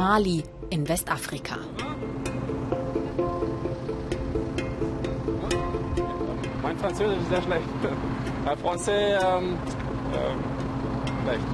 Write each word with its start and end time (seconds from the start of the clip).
Mali 0.00 0.42
in 0.70 0.88
Westafrika. 0.88 1.58
Mein 6.62 6.78
Französisch 6.78 7.18
ist 7.18 7.28
sehr 7.28 7.42
schlecht. 7.42 7.68
Mein 8.46 8.58
Français, 8.58 9.18
ähm, 9.22 9.58
ähm, 10.14 10.38
schlecht. 11.22 11.44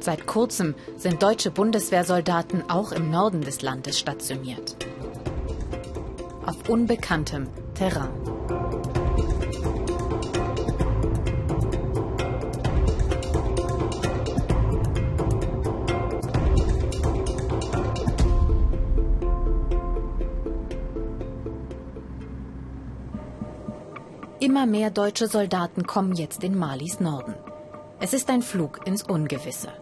Seit 0.00 0.26
kurzem 0.26 0.74
sind 0.96 1.22
deutsche 1.22 1.50
Bundeswehrsoldaten 1.50 2.70
auch 2.70 2.92
im 2.92 3.10
Norden 3.10 3.42
des 3.42 3.60
Landes 3.60 3.98
stationiert. 3.98 4.76
Auf 6.46 6.66
unbekanntem 6.66 7.48
Terrain. 7.74 8.21
Immer 24.62 24.70
mehr 24.70 24.90
deutsche 24.90 25.26
Soldaten 25.26 25.88
kommen 25.88 26.14
jetzt 26.14 26.44
in 26.44 26.56
Malis 26.56 27.00
Norden. 27.00 27.34
Es 27.98 28.12
ist 28.12 28.30
ein 28.30 28.42
Flug 28.42 28.86
ins 28.86 29.02
Ungewisse. 29.02 29.72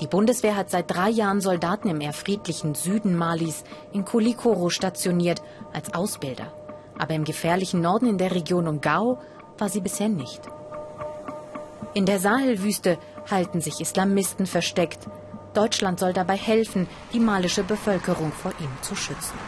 Die 0.00 0.06
Bundeswehr 0.06 0.56
hat 0.56 0.70
seit 0.70 0.90
drei 0.90 1.10
Jahren 1.10 1.42
Soldaten 1.42 1.90
im 1.90 2.00
eher 2.00 2.14
friedlichen 2.14 2.74
Süden 2.74 3.14
Malis 3.14 3.62
in 3.92 4.06
Kulikoro 4.06 4.70
stationiert 4.70 5.42
als 5.74 5.92
Ausbilder. 5.92 6.50
Aber 6.98 7.12
im 7.12 7.24
gefährlichen 7.24 7.82
Norden 7.82 8.06
in 8.06 8.16
der 8.16 8.34
Region 8.34 8.68
um 8.68 8.80
Gao 8.80 9.18
war 9.58 9.68
sie 9.68 9.82
bisher 9.82 10.08
nicht. 10.08 10.40
In 11.92 12.06
der 12.06 12.20
Sahelwüste 12.20 12.96
halten 13.30 13.60
sich 13.60 13.82
Islamisten 13.82 14.46
versteckt. 14.46 15.00
Deutschland 15.52 16.00
soll 16.00 16.14
dabei 16.14 16.38
helfen, 16.38 16.88
die 17.12 17.20
malische 17.20 17.64
Bevölkerung 17.64 18.32
vor 18.32 18.52
ihm 18.60 18.70
zu 18.80 18.96
schützen. 18.96 19.38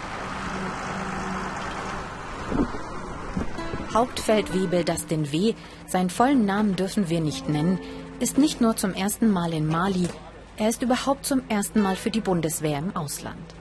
Hauptfeldwebel 3.96 4.84
Dustin 4.84 5.32
W., 5.32 5.54
seinen 5.86 6.10
vollen 6.10 6.44
Namen 6.44 6.76
dürfen 6.76 7.08
wir 7.08 7.22
nicht 7.22 7.48
nennen, 7.48 7.80
ist 8.20 8.36
nicht 8.36 8.60
nur 8.60 8.76
zum 8.76 8.92
ersten 8.92 9.30
Mal 9.30 9.54
in 9.54 9.66
Mali, 9.66 10.06
er 10.58 10.68
ist 10.68 10.82
überhaupt 10.82 11.24
zum 11.24 11.40
ersten 11.48 11.80
Mal 11.80 11.96
für 11.96 12.10
die 12.10 12.20
Bundeswehr 12.20 12.78
im 12.78 12.94
Ausland. 12.94 13.54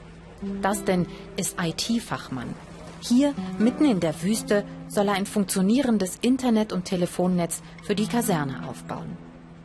Dustin 0.62 1.08
ist 1.38 1.56
IT-Fachmann. 1.58 2.54
Hier, 3.00 3.34
mitten 3.60 3.86
in 3.86 4.02
der 4.02 4.24
Wüste, 4.24 4.66
soll 4.90 5.08
er 5.08 5.14
ein 5.14 5.26
funktionierendes 5.26 6.18
Internet- 6.22 6.74
und 6.74 6.84
Telefonnetz 6.84 7.62
für 7.84 7.96
die 7.96 8.08
Kaserne 8.08 8.68
aufbauen. 8.68 9.16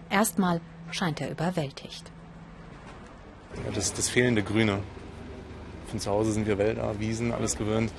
Erstmal 0.09 0.61
scheint 0.93 1.21
er 1.21 1.33
überwältigt. 1.33 2.13
Das, 3.75 3.93
das 3.93 4.09
fehlende 4.09 4.45
Grüne. 4.45 4.79
Von 5.89 5.99
zu 5.99 6.13
Hause 6.13 6.31
sind 6.31 6.47
wir 6.47 6.59
Wälder, 6.59 7.01
Wiesen, 7.01 7.33
alles 7.33 7.57
gewöhnt. 7.57 7.91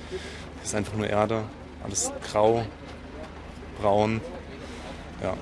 Das 0.60 0.68
ist 0.68 0.74
einfach 0.74 0.96
nur 0.96 1.06
Erde. 1.06 1.44
Alles 1.84 2.12
grau, 2.30 2.64
braun. 3.80 4.20
Ja. 5.22 5.34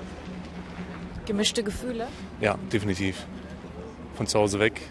Gemischte 1.25 1.63
Gefühle? 1.63 2.07
Ja, 2.39 2.55
definitiv. 2.71 3.25
Von 4.15 4.27
zu 4.27 4.39
Hause 4.39 4.59
weg. 4.59 4.81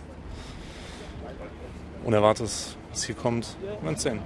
Unerwartetes, 2.04 2.76
was 2.90 3.04
hier 3.04 3.14
kommt. 3.14 3.56
Wir 3.82 3.96
sehen. 3.96 4.20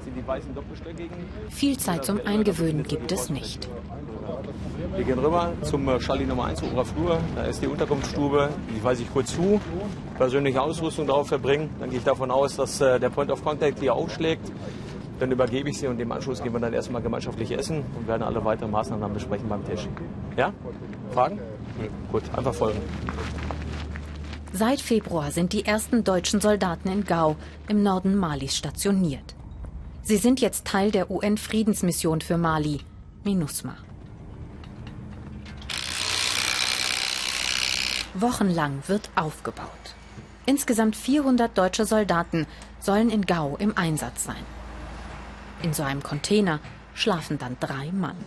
Viel 1.51 1.77
Zeit 1.77 2.05
zum 2.05 2.21
Eingewöhnen 2.25 2.85
gibt 2.85 3.11
es 3.11 3.31
nicht. 3.31 3.69
Wir 4.95 5.05
gehen 5.05 5.19
rüber 5.19 5.53
zum 5.63 5.89
äh, 5.89 6.01
Schalli 6.01 6.25
Nummer 6.25 6.45
1 6.45 6.63
Oberer 6.63 6.85
Flur. 6.85 7.21
Da 7.35 7.45
ist 7.45 7.61
die 7.63 7.67
Unterkunftsstube. 7.67 8.51
Die 8.77 8.85
weise 8.85 9.03
ich 9.03 9.13
kurz 9.13 9.35
zu. 9.35 9.61
Persönliche 10.17 10.63
Ausrüstung 10.63 11.07
darauf 11.07 11.29
verbringen. 11.29 11.71
Dann 11.81 11.91
gehe 11.91 11.99
ich 11.99 12.05
davon 12.05 12.31
aus, 12.31 12.57
dass 12.57 12.81
äh, 12.81 13.01
der 13.01 13.11
Point 13.11 13.31
of 13.31 13.43
Contact 13.43 13.81
hier 13.81 13.95
aufschlägt. 13.95 14.53
Dann 15.21 15.31
übergebe 15.31 15.71
ich 15.71 15.79
sie 15.79 15.87
und 15.87 16.01
im 16.01 16.11
Anschluss 16.11 16.43
gehen 16.43 16.53
wir 16.53 16.61
dann 16.61 16.73
erstmal 16.73 17.03
gemeinschaftlich 17.03 17.53
essen 17.53 17.85
und 17.97 18.09
werden 18.09 18.23
alle 18.23 18.45
weiteren 18.45 18.71
Maßnahmen 18.71 19.03
dann 19.03 19.15
besprechen 19.15 19.49
beim 19.49 19.65
Tisch. 19.65 19.89
Ja? 20.37 20.53
Fragen? 21.13 21.39
Ja. 21.81 21.89
Gut, 22.11 22.23
einfach 22.37 22.55
folgen. 22.55 22.81
Seit 24.53 24.81
Februar 24.81 25.31
sind 25.31 25.53
die 25.53 25.65
ersten 25.65 26.05
deutschen 26.05 26.41
Soldaten 26.41 26.89
in 26.89 27.05
Gao 27.05 27.37
im 27.69 27.83
Norden 27.83 28.17
Malis 28.17 28.57
stationiert. 28.57 29.35
Sie 30.03 30.17
sind 30.17 30.41
jetzt 30.41 30.67
Teil 30.67 30.91
der 30.91 31.11
UN-Friedensmission 31.11 32.21
für 32.21 32.37
Mali, 32.37 32.81
MINUSMA. 33.25 33.75
Wochenlang 38.15 38.83
wird 38.87 39.11
aufgebaut. 39.17 39.69
Insgesamt 40.47 40.95
400 40.95 41.57
deutsche 41.57 41.85
Soldaten 41.85 42.47
sollen 42.79 43.11
in 43.11 43.27
Gao 43.27 43.57
im 43.59 43.77
Einsatz 43.77 44.25
sein. 44.25 44.54
In 45.65 45.73
so 45.73 45.83
einem 45.83 46.03
Container 46.03 46.61
schlafen 46.93 47.39
dann 47.39 47.57
drei 47.59 47.91
Mann. 47.91 48.19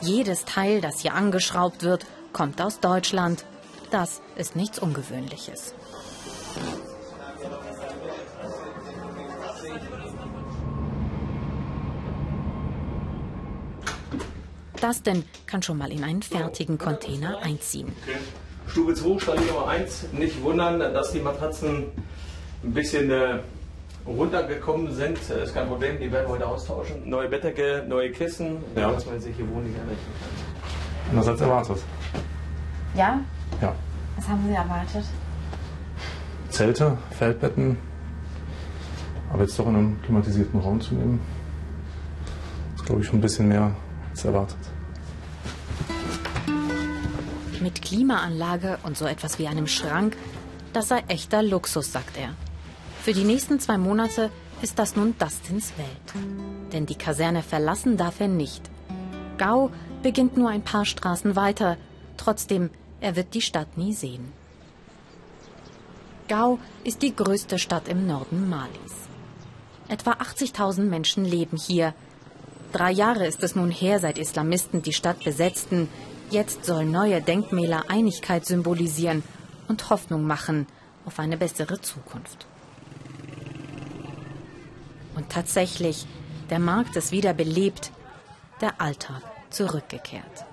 Jedes 0.00 0.44
Teil, 0.44 0.80
das 0.80 0.98
hier 0.98 1.14
angeschraubt 1.14 1.84
wird, 1.84 2.04
kommt 2.32 2.60
aus 2.60 2.80
Deutschland. 2.80 3.44
Das 3.92 4.20
ist 4.34 4.56
nichts 4.56 4.80
Ungewöhnliches. 4.80 5.72
Das 14.80 15.02
denn 15.04 15.24
kann 15.46 15.62
schon 15.62 15.78
mal 15.78 15.92
in 15.92 16.02
einen 16.02 16.22
fertigen 16.22 16.76
Container 16.76 17.38
einziehen. 17.42 17.94
Stube 18.66 18.94
2, 18.94 19.20
Stall 19.20 19.40
Nummer 19.42 19.68
1. 19.68 20.06
Nicht 20.10 20.42
wundern, 20.42 20.80
dass 20.80 21.12
die 21.12 21.20
Matratzen 21.20 21.92
ein 22.64 22.74
bisschen 22.74 23.12
äh, 23.12 23.38
runtergekommen 24.06 24.92
sind. 24.94 25.18
Ist 25.18 25.54
kein 25.54 25.68
Problem, 25.68 25.98
die 25.98 26.10
werden 26.10 26.26
wir 26.26 26.34
heute 26.34 26.46
austauschen. 26.46 27.08
Neue 27.08 27.28
Bettdecke, 27.28 27.84
neue 27.88 28.10
Kissen, 28.10 28.58
Ja. 28.74 28.90
dass 28.92 29.06
man 29.06 29.20
sich 29.20 29.36
hier 29.36 29.48
wohnlich 29.50 29.74
einrichten 29.74 30.12
kann. 30.20 31.10
Anders 31.10 31.28
als 31.28 31.40
erwartet. 31.40 31.78
Ja? 32.94 33.20
Ja. 33.60 33.74
Was 34.16 34.28
haben 34.28 34.44
Sie 34.46 34.54
erwartet? 34.54 35.04
Zelte, 36.50 36.98
Feldbetten. 37.10 37.76
Aber 39.32 39.42
jetzt 39.42 39.58
doch 39.58 39.66
in 39.66 39.76
einem 39.76 40.02
klimatisierten 40.02 40.58
Raum 40.60 40.80
zu 40.80 40.94
nehmen, 40.94 41.20
ist, 42.74 42.84
glaube 42.86 43.02
ich, 43.02 43.06
schon 43.06 43.18
ein 43.18 43.22
bisschen 43.22 43.48
mehr 43.48 43.72
als 44.10 44.24
erwartet. 44.24 44.56
Mit 47.60 47.82
Klimaanlage 47.82 48.78
und 48.84 48.96
so 48.96 49.04
etwas 49.06 49.38
wie 49.38 49.48
einem 49.48 49.66
Schrank, 49.66 50.16
das 50.72 50.88
sei 50.88 51.02
echter 51.08 51.42
Luxus, 51.42 51.92
sagt 51.92 52.16
er. 52.16 52.30
Für 53.02 53.12
die 53.12 53.24
nächsten 53.24 53.58
zwei 53.60 53.78
Monate 53.78 54.30
ist 54.60 54.78
das 54.78 54.96
nun 54.96 55.14
Dustins 55.18 55.72
Welt. 55.78 56.24
Denn 56.72 56.84
die 56.84 56.96
Kaserne 56.96 57.42
verlassen 57.42 57.96
darf 57.96 58.20
er 58.20 58.28
nicht. 58.28 58.62
Gao 59.38 59.70
beginnt 60.02 60.36
nur 60.36 60.50
ein 60.50 60.62
paar 60.62 60.84
Straßen 60.84 61.36
weiter. 61.36 61.76
Trotzdem, 62.16 62.70
er 63.00 63.16
wird 63.16 63.34
die 63.34 63.40
Stadt 63.40 63.78
nie 63.78 63.92
sehen. 63.92 64.32
Gao 66.26 66.58
ist 66.84 67.02
die 67.02 67.14
größte 67.14 67.58
Stadt 67.58 67.88
im 67.88 68.06
Norden 68.06 68.50
Malis. 68.50 69.08
Etwa 69.88 70.12
80.000 70.12 70.82
Menschen 70.82 71.24
leben 71.24 71.56
hier. 71.56 71.94
Drei 72.72 72.90
Jahre 72.90 73.26
ist 73.26 73.42
es 73.42 73.54
nun 73.54 73.70
her, 73.70 74.00
seit 74.00 74.18
Islamisten 74.18 74.82
die 74.82 74.92
Stadt 74.92 75.24
besetzten. 75.24 75.88
Jetzt 76.30 76.66
sollen 76.66 76.90
neue 76.90 77.22
Denkmäler 77.22 77.84
Einigkeit 77.88 78.44
symbolisieren 78.44 79.22
und 79.68 79.88
Hoffnung 79.88 80.24
machen 80.24 80.66
auf 81.06 81.18
eine 81.18 81.38
bessere 81.38 81.80
Zukunft. 81.80 82.47
Und 85.18 85.30
tatsächlich, 85.30 86.06
der 86.48 86.60
Markt 86.60 86.94
ist 86.94 87.10
wieder 87.10 87.34
belebt, 87.34 87.90
der 88.60 88.80
Alltag 88.80 89.20
zurückgekehrt. 89.50 90.46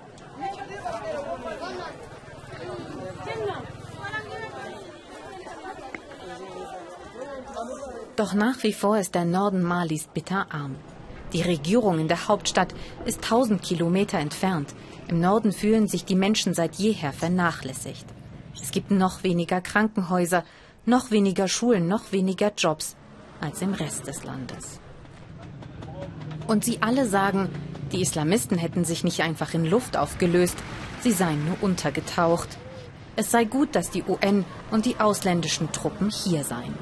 Doch 8.16 8.34
nach 8.34 8.64
wie 8.64 8.74
vor 8.74 8.98
ist 8.98 9.14
der 9.14 9.26
Norden 9.26 9.62
Malis 9.62 10.08
bitterarm. 10.08 10.78
Die 11.32 11.44
Regierung 11.44 12.00
in 12.00 12.08
der 12.08 12.28
Hauptstadt 12.28 12.74
ist 13.06 13.24
1000 13.24 13.62
Kilometer 13.62 14.18
entfernt. 14.18 14.74
Im 15.08 15.20
Norden 15.20 15.52
fühlen 15.52 15.88
sich 15.88 16.06
die 16.06 16.16
Menschen 16.16 16.56
seit 16.56 16.74
jeher 16.76 17.14
vernachlässigt. 17.14 18.08
Es 18.60 18.72
gibt 18.72 18.90
noch 18.90 19.22
weniger 19.22 19.62
Krankenhäuser, 19.62 20.44
noch 20.88 21.12
weniger 21.12 21.48
Schulen, 21.48 21.88
noch 21.88 22.12
weniger 22.12 22.52
Jobs 22.58 22.96
als 23.42 23.62
im 23.62 23.74
Rest 23.74 24.08
des 24.08 24.24
Landes. 24.24 24.80
Und 26.48 26.64
sie 26.64 26.82
alle 26.82 27.08
sagen, 27.08 27.50
die 27.92 28.02
Islamisten 28.02 28.58
hätten 28.58 28.86
sich 28.86 29.04
nicht 29.04 29.22
einfach 29.22 29.54
in 29.54 29.66
Luft 29.66 29.98
aufgelöst, 29.98 30.58
sie 31.02 31.12
seien 31.12 31.46
nur 31.46 31.58
untergetaucht. 31.62 32.50
Es 33.16 33.32
sei 33.32 33.46
gut, 33.46 33.76
dass 33.76 33.90
die 33.90 34.04
UN 34.04 34.46
und 34.72 34.86
die 34.86 35.00
ausländischen 35.00 35.72
Truppen 35.72 36.10
hier 36.10 36.44
seien. 36.44 36.78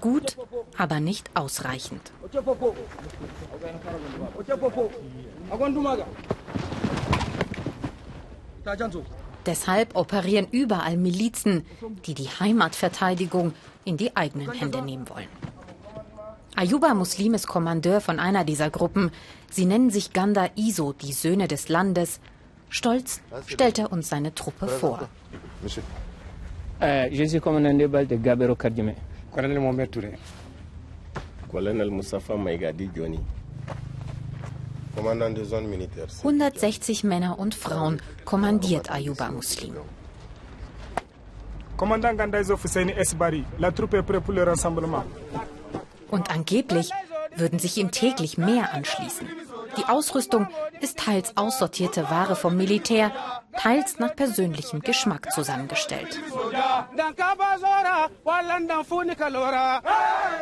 Gut, 0.00 0.36
aber 0.76 1.00
nicht 1.00 1.30
ausreichend. 1.34 2.12
Deshalb 9.48 9.96
operieren 9.96 10.46
überall 10.50 10.98
Milizen, 10.98 11.64
die 12.04 12.12
die 12.12 12.28
Heimatverteidigung 12.28 13.54
in 13.86 13.96
die 13.96 14.14
eigenen 14.14 14.52
Hände 14.52 14.82
nehmen 14.82 15.08
wollen. 15.08 15.28
Ayuba 16.54 16.92
Muslim 16.92 17.32
ist 17.32 17.46
Kommandeur 17.46 18.02
von 18.02 18.20
einer 18.20 18.44
dieser 18.44 18.68
Gruppen. 18.68 19.10
Sie 19.50 19.64
nennen 19.64 19.88
sich 19.88 20.12
Ganda 20.12 20.50
Iso, 20.56 20.92
die 20.92 21.14
Söhne 21.14 21.48
des 21.48 21.70
Landes. 21.70 22.20
Stolz 22.68 23.22
stellt 23.46 23.78
er 23.78 23.90
uns 23.90 24.10
seine 24.10 24.34
Truppe 24.34 24.68
vor. 24.68 25.08
Euh, 26.80 27.08
je 27.10 27.26
suis 27.26 27.40
commandant 27.40 27.80
160 34.98 37.04
Männer 37.04 37.38
und 37.38 37.54
Frauen 37.54 38.02
kommandiert 38.24 38.90
Ayuba 38.90 39.30
Muslim. 39.30 39.74
Commandant 41.76 42.18
Gandaizo 42.18 42.56
Fusseini 42.56 42.92
Esbari. 42.92 43.44
La 43.58 43.70
troupe 43.70 43.94
est 43.94 44.02
prête 44.02 44.24
pour 44.24 44.34
le 44.34 44.42
rassemblement. 44.42 45.04
Und 46.10 46.30
angeblich 46.30 46.90
würden 47.36 47.58
sich 47.58 47.76
ihm 47.76 47.90
täglich 47.90 48.36
mehr 48.36 48.74
anschließen. 48.74 49.28
Die 49.76 49.84
Ausrüstung 49.84 50.48
ist 50.80 50.98
teils 50.98 51.36
aussortierte 51.36 52.10
Ware 52.10 52.34
vom 52.34 52.56
Militär, 52.56 53.12
teils 53.56 54.00
nach 54.00 54.16
persönlichem 54.16 54.80
Geschmack 54.80 55.30
zusammengestellt. 55.32 56.18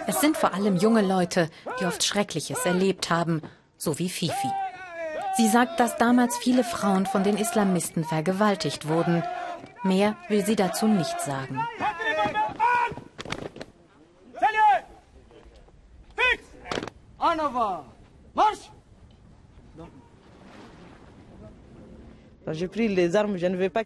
Es 0.07 0.21
sind 0.21 0.37
vor 0.39 0.55
allem 0.55 0.77
junge 0.77 1.03
Leute, 1.03 1.51
die 1.81 1.85
oft 1.85 2.03
Schreckliches 2.03 2.65
erlebt 2.65 3.11
haben, 3.11 3.43
so 3.77 3.99
wie 3.99 4.09
Fifi. 4.09 4.51
Sie 5.37 5.49
sagt, 5.49 5.81
dass 5.81 5.97
damals 5.99 6.37
viele 6.39 6.65
Frauen 6.65 7.05
von 7.05 7.23
den 7.23 7.37
Islamisten 7.37 8.05
vergewaltigt 8.05 8.89
wurden. 8.89 9.23
Mehr 9.83 10.17
will 10.29 10.45
sie 10.45 10.57
dazu 10.57 10.87
nicht 10.87 11.21
sagen. 11.21 11.61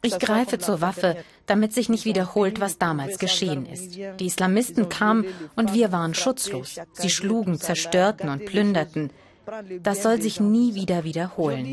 Ich 0.02 0.18
greife 0.18 0.58
zur 0.58 0.80
Waffe, 0.80 1.16
damit 1.46 1.72
sich 1.72 1.88
nicht 1.88 2.04
wiederholt, 2.04 2.60
was 2.60 2.78
damals 2.78 3.18
geschehen 3.18 3.66
ist. 3.66 3.96
Die 3.96 4.26
Islamisten 4.26 4.88
kamen 4.88 5.24
und 5.56 5.72
wir 5.72 5.92
waren 5.92 6.14
schutzlos. 6.14 6.78
Sie 6.92 7.10
schlugen, 7.10 7.58
zerstörten 7.58 8.28
und 8.28 8.44
plünderten. 8.44 9.10
Das 9.82 10.02
soll 10.02 10.20
sich 10.20 10.40
nie 10.40 10.74
wieder 10.74 11.04
wiederholen. 11.04 11.64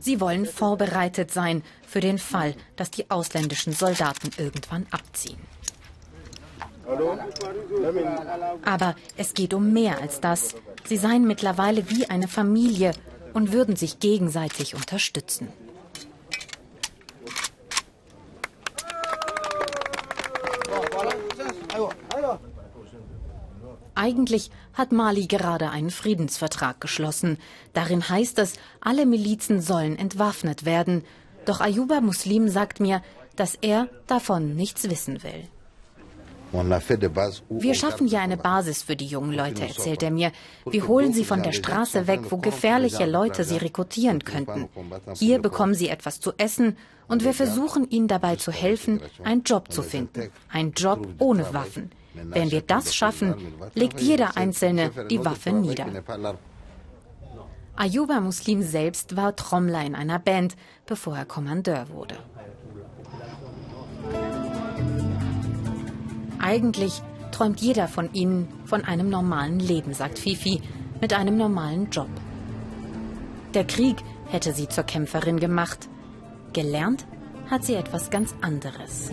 Sie 0.00 0.20
wollen 0.20 0.46
vorbereitet 0.46 1.30
sein 1.32 1.62
für 1.86 2.00
den 2.00 2.18
Fall, 2.18 2.54
dass 2.76 2.90
die 2.90 3.10
ausländischen 3.10 3.72
Soldaten 3.72 4.30
irgendwann 4.38 4.86
abziehen. 4.90 5.38
Aber 8.64 8.94
es 9.16 9.34
geht 9.34 9.52
um 9.52 9.72
mehr 9.72 10.00
als 10.00 10.20
das. 10.20 10.54
Sie 10.86 10.96
seien 10.96 11.26
mittlerweile 11.26 11.90
wie 11.90 12.06
eine 12.06 12.28
Familie 12.28 12.92
und 13.34 13.52
würden 13.52 13.76
sich 13.76 13.98
gegenseitig 13.98 14.74
unterstützen. 14.74 15.48
Eigentlich 23.98 24.52
hat 24.74 24.92
Mali 24.92 25.26
gerade 25.26 25.70
einen 25.70 25.90
Friedensvertrag 25.90 26.80
geschlossen. 26.80 27.36
Darin 27.72 28.08
heißt 28.08 28.38
es, 28.38 28.52
alle 28.80 29.06
Milizen 29.06 29.60
sollen 29.60 29.98
entwaffnet 29.98 30.64
werden. 30.64 31.02
Doch 31.46 31.60
Ayuba 31.60 32.00
Muslim 32.00 32.48
sagt 32.48 32.78
mir, 32.78 33.02
dass 33.34 33.56
er 33.56 33.88
davon 34.06 34.54
nichts 34.54 34.88
wissen 34.88 35.24
will. 35.24 35.48
Wir 37.50 37.74
schaffen 37.74 38.06
hier 38.06 38.20
eine 38.20 38.36
Basis 38.36 38.82
für 38.84 38.94
die 38.94 39.06
jungen 39.06 39.32
Leute, 39.32 39.66
erzählt 39.66 40.02
er 40.04 40.12
mir. 40.12 40.30
Wir 40.64 40.86
holen 40.86 41.12
sie 41.12 41.24
von 41.24 41.42
der 41.42 41.52
Straße 41.52 42.06
weg, 42.06 42.20
wo 42.30 42.36
gefährliche 42.38 43.04
Leute 43.04 43.42
sie 43.42 43.56
rekrutieren 43.56 44.22
könnten. 44.22 44.68
Hier 45.14 45.40
bekommen 45.40 45.74
sie 45.74 45.88
etwas 45.88 46.20
zu 46.20 46.32
essen 46.38 46.76
und 47.08 47.24
wir 47.24 47.34
versuchen 47.34 47.90
ihnen 47.90 48.06
dabei 48.06 48.36
zu 48.36 48.52
helfen, 48.52 49.00
einen 49.24 49.42
Job 49.42 49.72
zu 49.72 49.82
finden. 49.82 50.30
Ein 50.48 50.72
Job 50.72 51.06
ohne 51.18 51.52
Waffen. 51.52 51.90
Wenn 52.24 52.50
wir 52.50 52.62
das 52.62 52.94
schaffen, 52.94 53.34
legt 53.74 54.00
jeder 54.00 54.36
Einzelne 54.36 54.90
die 55.10 55.24
Waffe 55.24 55.52
nieder. 55.52 55.86
Ayuba 57.76 58.20
Muslim 58.20 58.62
selbst 58.62 59.16
war 59.16 59.36
Trommler 59.36 59.84
in 59.84 59.94
einer 59.94 60.18
Band, 60.18 60.56
bevor 60.86 61.16
er 61.16 61.24
Kommandeur 61.24 61.88
wurde. 61.90 62.16
Eigentlich 66.40 67.02
träumt 67.30 67.60
jeder 67.60 67.86
von 67.86 68.12
ihnen 68.12 68.48
von 68.64 68.84
einem 68.84 69.10
normalen 69.10 69.60
Leben, 69.60 69.94
sagt 69.94 70.18
Fifi, 70.18 70.60
mit 71.00 71.12
einem 71.12 71.36
normalen 71.36 71.90
Job. 71.90 72.08
Der 73.54 73.64
Krieg 73.64 73.98
hätte 74.26 74.52
sie 74.52 74.68
zur 74.68 74.84
Kämpferin 74.84 75.38
gemacht. 75.38 75.88
Gelernt 76.52 77.06
hat 77.50 77.64
sie 77.64 77.74
etwas 77.74 78.10
ganz 78.10 78.34
anderes. 78.40 79.10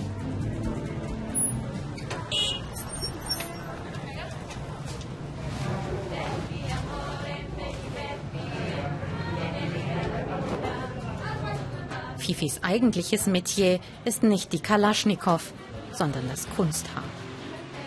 Fifis 12.25 12.63
eigentliches 12.63 13.27
Metier 13.27 13.79
ist 14.03 14.23
nicht 14.23 14.51
die 14.51 14.59
Kalaschnikow, 14.59 15.53
sondern 15.91 16.27
das 16.27 16.47
Kunsthaar. 16.55 17.03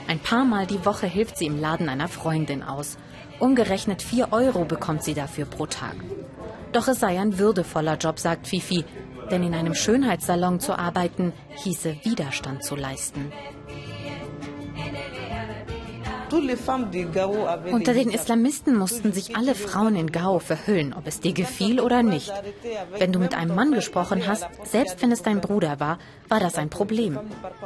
Ein 0.06 0.20
paar 0.20 0.44
Mal 0.44 0.64
die 0.64 0.85
Woche 0.85 1.08
hilft 1.08 1.38
sie 1.38 1.46
im 1.46 1.61
Laden 1.61 1.88
einer 1.88 2.06
Freundin 2.06 2.62
aus. 2.62 2.99
Umgerechnet 3.40 4.00
vier 4.00 4.32
Euro 4.32 4.64
bekommt 4.64 5.02
sie 5.02 5.14
dafür 5.14 5.44
pro 5.44 5.67
Tag. 5.67 5.96
Doch 6.70 6.87
es 6.87 7.00
sei 7.00 7.19
ein 7.19 7.40
würdevoller 7.40 7.96
Job, 7.96 8.20
sagt 8.20 8.46
Fifi, 8.46 8.85
denn 9.29 9.43
in 9.43 9.55
einem 9.55 9.75
Schönheitssalon 9.75 10.61
zu 10.61 10.79
arbeiten, 10.79 11.32
hieße 11.56 11.96
Widerstand 12.05 12.62
zu 12.62 12.77
leisten. 12.77 13.32
Unter 16.31 17.94
den 17.94 18.11
Islamisten 18.11 18.77
mussten 18.77 19.13
sich 19.13 19.37
alle 19.37 19.55
Frauen 19.55 19.97
in 19.97 20.13
Gao 20.13 20.39
verhüllen, 20.39 20.93
ob 20.93 21.06
es 21.06 21.20
dir 21.20 21.32
gefiel 21.32 21.81
oder 21.81 22.03
nicht. 22.03 22.32
Wenn 22.99 23.13
du 23.13 23.19
mit 23.19 23.35
einem 23.35 23.55
Mann 23.55 23.73
gesprochen 23.73 24.27
hast, 24.27 24.47
selbst 24.65 25.01
wenn 25.03 25.13
es 25.13 25.23
dein 25.23 25.41
Bruder 25.41 25.81
war, 25.81 25.99
war 26.29 26.41
das 26.41 26.56
ein 26.56 26.70
Problem. 26.70 27.19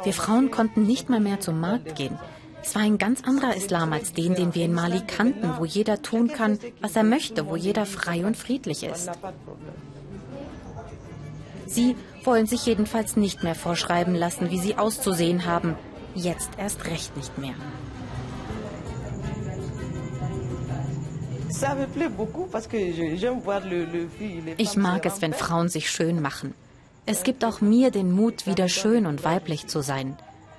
Wir 0.03 0.13
Frauen 0.13 0.51
konnten 0.51 0.85
nicht 0.85 1.09
mal 1.09 1.19
mehr 1.19 1.39
zum 1.39 1.59
Markt 1.59 1.95
gehen. 1.95 2.17
Es 2.65 2.75
war 2.75 2.81
ein 2.81 2.97
ganz 2.97 3.23
anderer 3.23 3.55
Islam 3.55 3.91
als 3.91 4.13
den, 4.13 4.35
den 4.35 4.55
wir 4.55 4.63
in 4.63 4.73
Mali 4.73 5.01
kannten, 5.05 5.55
wo 5.57 5.65
jeder 5.65 6.01
tun 6.01 6.29
kann, 6.29 6.59
was 6.79 6.95
er 6.95 7.03
möchte, 7.03 7.47
wo 7.47 7.57
jeder 7.57 7.85
frei 7.85 8.25
und 8.25 8.37
friedlich 8.37 8.83
ist. 8.83 9.09
Sie 11.65 11.95
wollen 12.23 12.45
sich 12.45 12.65
jedenfalls 12.65 13.17
nicht 13.17 13.43
mehr 13.43 13.55
vorschreiben 13.55 14.15
lassen, 14.15 14.49
wie 14.49 14.59
sie 14.59 14.77
auszusehen 14.77 15.45
haben. 15.45 15.75
Jetzt 16.15 16.51
erst 16.57 16.85
recht 16.85 17.17
nicht 17.17 17.37
mehr. 17.37 17.55
Ich 24.57 24.75
mag 24.75 25.05
es, 25.05 25.21
wenn 25.21 25.33
Frauen 25.33 25.69
sich 25.69 25.89
schön 25.89 26.21
machen. 26.21 26.53
Es 27.05 27.23
gibt 27.23 27.45
auch 27.45 27.61
mir 27.61 27.91
den 27.91 28.11
Mut, 28.11 28.47
wieder 28.47 28.67
schön 28.67 29.05
und 29.05 29.23
weiblich 29.23 29.67
zu 29.67 29.81
sein. 29.81 30.17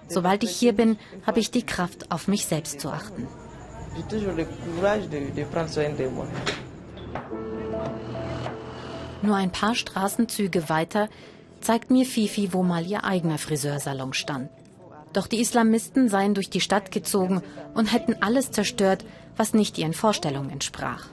Sobald 0.09 0.45
ich 0.45 0.51
hier 0.51 0.73
bin, 0.73 0.99
habe 1.27 1.41
ich 1.41 1.51
die 1.51 1.65
Kraft, 1.65 2.11
auf 2.13 2.29
mich 2.29 2.47
selbst 2.47 2.81
zu 2.81 2.91
achten. 2.91 3.27
Nur 9.23 9.37
ein 9.37 9.51
paar 9.51 9.75
Straßenzüge 9.75 10.69
weiter 10.69 11.09
zeigt 11.61 11.91
mir 11.91 12.05
Fifi, 12.05 12.53
wo 12.53 12.63
mal 12.63 12.85
ihr 12.87 13.05
eigener 13.05 13.39
Friseursalon 13.39 14.13
stand. 14.13 14.51
Doch 15.15 15.27
die 15.29 15.41
Islamisten 15.41 16.09
seien 16.09 16.35
durch 16.35 16.51
die 16.51 16.61
Stadt 16.61 16.91
gezogen 16.91 17.41
und 17.73 17.93
hätten 17.93 18.17
alles 18.21 18.51
zerstört, 18.51 19.05
was 19.37 19.55
nicht 19.55 19.79
ihren 19.79 19.95
Vorstellungen 19.95 20.51
entsprach. 20.51 21.07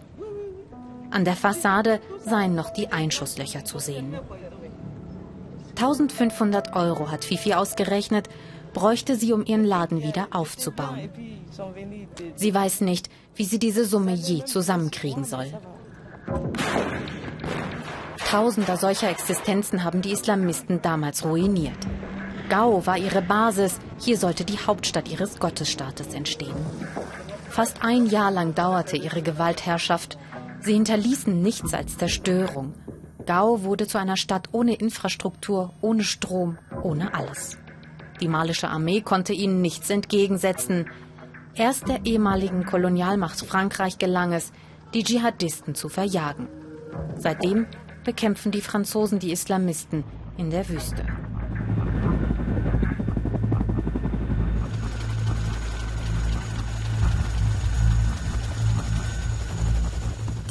An 1.12 1.26
der 1.26 1.36
Fassade 1.36 2.00
seien 2.26 2.56
noch 2.56 2.70
die 2.72 2.92
Einschusslöcher 2.92 3.66
zu 3.66 3.80
sehen. 3.80 4.18
1500 5.72 6.76
Euro 6.76 7.12
hat 7.12 7.26
Fifi 7.26 7.54
ausgerechnet, 7.54 8.30
bräuchte 8.74 9.16
sie, 9.16 9.34
um 9.34 9.46
ihren 9.46 9.66
Laden 9.66 10.04
wieder 10.04 10.28
aufzubauen. 10.32 11.10
Sie 12.36 12.54
weiß 12.54 12.82
nicht, 12.82 13.10
wie 13.36 13.46
sie 13.46 13.60
diese 13.60 13.86
Summe 13.86 14.14
je 14.14 14.46
zusammenkriegen 14.46 15.26
soll. 15.26 15.52
Tausender 18.30 18.78
solcher 18.78 19.10
Existenzen 19.10 19.84
haben 19.84 20.02
die 20.02 20.12
Islamisten 20.12 20.82
damals 20.82 21.26
ruiniert. 21.26 21.78
Gao 22.48 22.86
war 22.86 22.98
ihre 22.98 23.22
Basis, 23.22 23.80
hier 24.00 24.18
sollte 24.18 24.46
die 24.46 24.60
Hauptstadt 24.60 25.10
ihres 25.10 25.40
Gottesstaates 25.40 26.14
entstehen. 26.14 26.56
Fast 27.52 27.84
ein 27.84 28.06
Jahr 28.06 28.32
lang 28.32 28.56
dauerte 28.56 28.96
ihre 28.96 29.22
Gewaltherrschaft. 29.22 30.18
Sie 30.62 30.72
hinterließen 30.72 31.42
nichts 31.42 31.74
als 31.74 31.98
Zerstörung. 31.98 32.74
Gao 33.26 33.64
wurde 33.64 33.88
zu 33.88 33.98
einer 33.98 34.16
Stadt 34.16 34.48
ohne 34.54 34.74
Infrastruktur, 34.74 35.74
ohne 35.82 36.04
Strom, 36.04 36.58
ohne 36.82 37.14
alles. 37.14 37.58
Die 38.22 38.30
malische 38.30 38.70
Armee 38.70 39.02
konnte 39.02 39.34
ihnen 39.34 39.62
nichts 39.62 39.90
entgegensetzen. 39.90 40.90
Erst 41.54 41.90
der 41.90 42.06
ehemaligen 42.06 42.66
Kolonialmacht 42.66 43.38
Frankreich 43.42 43.98
gelang 43.98 44.32
es, 44.32 44.54
die 44.94 45.04
Dschihadisten 45.04 45.76
zu 45.76 45.90
verjagen. 45.90 46.48
Seitdem 47.18 47.68
bekämpfen 48.06 48.54
die 48.54 48.62
Franzosen 48.62 49.20
die 49.20 49.32
Islamisten 49.34 50.06
in 50.38 50.52
der 50.52 50.70
Wüste. 50.70 51.04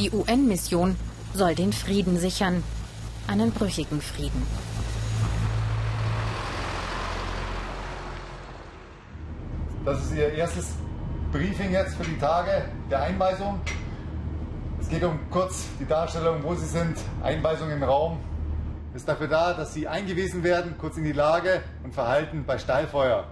Die 0.00 0.10
UN-Mission 0.12 0.96
soll 1.34 1.54
den 1.54 1.74
Frieden 1.74 2.16
sichern, 2.16 2.64
einen 3.26 3.52
brüchigen 3.52 4.00
Frieden. 4.00 4.46
Das 9.84 10.02
ist 10.02 10.14
Ihr 10.14 10.32
erstes 10.32 10.70
Briefing 11.32 11.72
jetzt 11.72 11.96
für 11.96 12.04
die 12.04 12.16
Tage 12.16 12.64
der 12.90 13.02
Einweisung. 13.02 13.60
Es 14.80 14.88
geht 14.88 15.04
um 15.04 15.18
kurz 15.28 15.66
die 15.78 15.84
Darstellung, 15.86 16.44
wo 16.44 16.54
Sie 16.54 16.64
sind, 16.64 16.96
Einweisung 17.22 17.70
im 17.70 17.82
Raum. 17.82 18.20
Ist 18.94 19.06
dafür 19.06 19.28
da, 19.28 19.52
dass 19.52 19.74
Sie 19.74 19.86
eingewiesen 19.86 20.42
werden, 20.42 20.76
kurz 20.78 20.96
in 20.96 21.04
die 21.04 21.12
Lage 21.12 21.60
und 21.84 21.92
Verhalten 21.92 22.44
bei 22.46 22.56
Steilfeuer. 22.56 23.26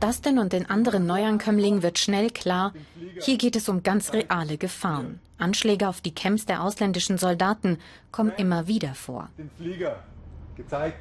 Dustin 0.00 0.38
und 0.38 0.54
den 0.54 0.68
anderen 0.68 1.06
Neuankömmlingen 1.06 1.82
wird 1.82 1.98
schnell 1.98 2.30
klar, 2.30 2.72
hier 3.20 3.36
geht 3.36 3.54
es 3.54 3.68
um 3.68 3.82
ganz 3.82 4.14
reale 4.14 4.56
Gefahren. 4.56 5.20
Anschläge 5.36 5.88
auf 5.88 6.00
die 6.00 6.14
Camps 6.14 6.46
der 6.46 6.62
ausländischen 6.62 7.18
Soldaten 7.18 7.78
kommen 8.10 8.32
immer 8.38 8.66
wieder 8.66 8.94
vor. 8.94 9.28
Den 9.36 9.50
Flieger 9.58 10.02
gezeigt 10.56 10.96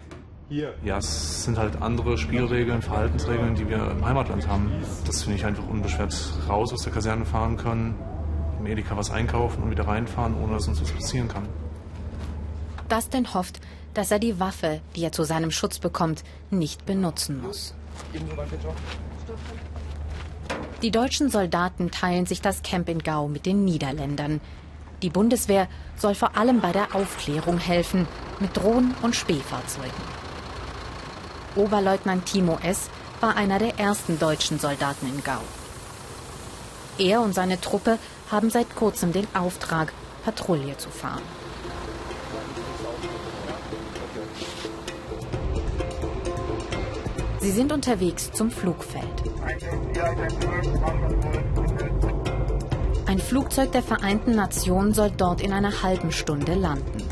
hier. 0.49 0.73
Ja, 0.83 0.97
es 0.97 1.45
sind 1.45 1.57
halt 1.57 1.81
andere 1.81 2.17
Spielregeln, 2.17 2.81
Verhaltensregeln, 2.81 3.55
die 3.55 3.69
wir 3.69 3.89
im 3.89 4.03
Heimatland 4.03 4.47
haben. 4.47 4.69
Das 5.05 5.23
finde 5.23 5.37
ich 5.37 5.45
einfach 5.45 5.67
unbeschwert 5.67 6.13
raus 6.49 6.73
aus 6.73 6.83
der 6.83 6.91
Kaserne 6.91 7.25
fahren 7.25 7.55
können, 7.55 7.95
im 8.59 8.65
Edeka 8.65 8.97
was 8.97 9.11
einkaufen 9.11 9.63
und 9.63 9.71
wieder 9.71 9.87
reinfahren, 9.87 10.35
ohne 10.41 10.53
dass 10.53 10.67
uns 10.67 10.81
was 10.81 10.91
passieren 10.91 11.29
kann. 11.29 11.47
Dustin 12.89 13.33
hofft, 13.33 13.61
dass 13.93 14.11
er 14.11 14.19
die 14.19 14.39
Waffe, 14.39 14.81
die 14.95 15.03
er 15.03 15.11
zu 15.11 15.23
seinem 15.23 15.51
Schutz 15.51 15.79
bekommt, 15.79 16.23
nicht 16.49 16.85
benutzen 16.85 17.41
muss. 17.41 17.75
Die 20.81 20.91
deutschen 20.91 21.29
Soldaten 21.29 21.91
teilen 21.91 22.25
sich 22.25 22.41
das 22.41 22.63
Camp 22.63 22.89
in 22.89 22.99
Gau 22.99 23.27
mit 23.27 23.45
den 23.45 23.65
Niederländern. 23.65 24.39
Die 25.01 25.09
Bundeswehr 25.09 25.67
soll 25.97 26.15
vor 26.15 26.35
allem 26.37 26.61
bei 26.61 26.71
der 26.71 26.95
Aufklärung 26.95 27.57
helfen, 27.57 28.07
mit 28.39 28.55
Drohnen 28.55 28.95
und 29.01 29.15
Spähfahrzeugen. 29.15 29.91
Oberleutnant 31.55 32.25
Timo 32.25 32.57
S. 32.63 32.89
war 33.19 33.35
einer 33.35 33.59
der 33.59 33.79
ersten 33.79 34.19
deutschen 34.19 34.59
Soldaten 34.59 35.07
in 35.07 35.23
Gau. 35.23 35.41
Er 36.97 37.21
und 37.21 37.33
seine 37.33 37.59
Truppe 37.59 37.97
haben 38.29 38.49
seit 38.49 38.75
kurzem 38.75 39.11
den 39.11 39.27
Auftrag, 39.33 39.93
Patrouille 40.23 40.77
zu 40.77 40.89
fahren. 40.89 41.23
Sie 47.49 47.55
sind 47.55 47.71
unterwegs 47.71 48.31
zum 48.31 48.51
Flugfeld. 48.51 49.23
Ein 53.07 53.17
Flugzeug 53.17 53.71
der 53.71 53.81
Vereinten 53.81 54.35
Nationen 54.35 54.93
soll 54.93 55.09
dort 55.09 55.41
in 55.41 55.51
einer 55.51 55.81
halben 55.81 56.11
Stunde 56.11 56.53
landen. 56.53 57.03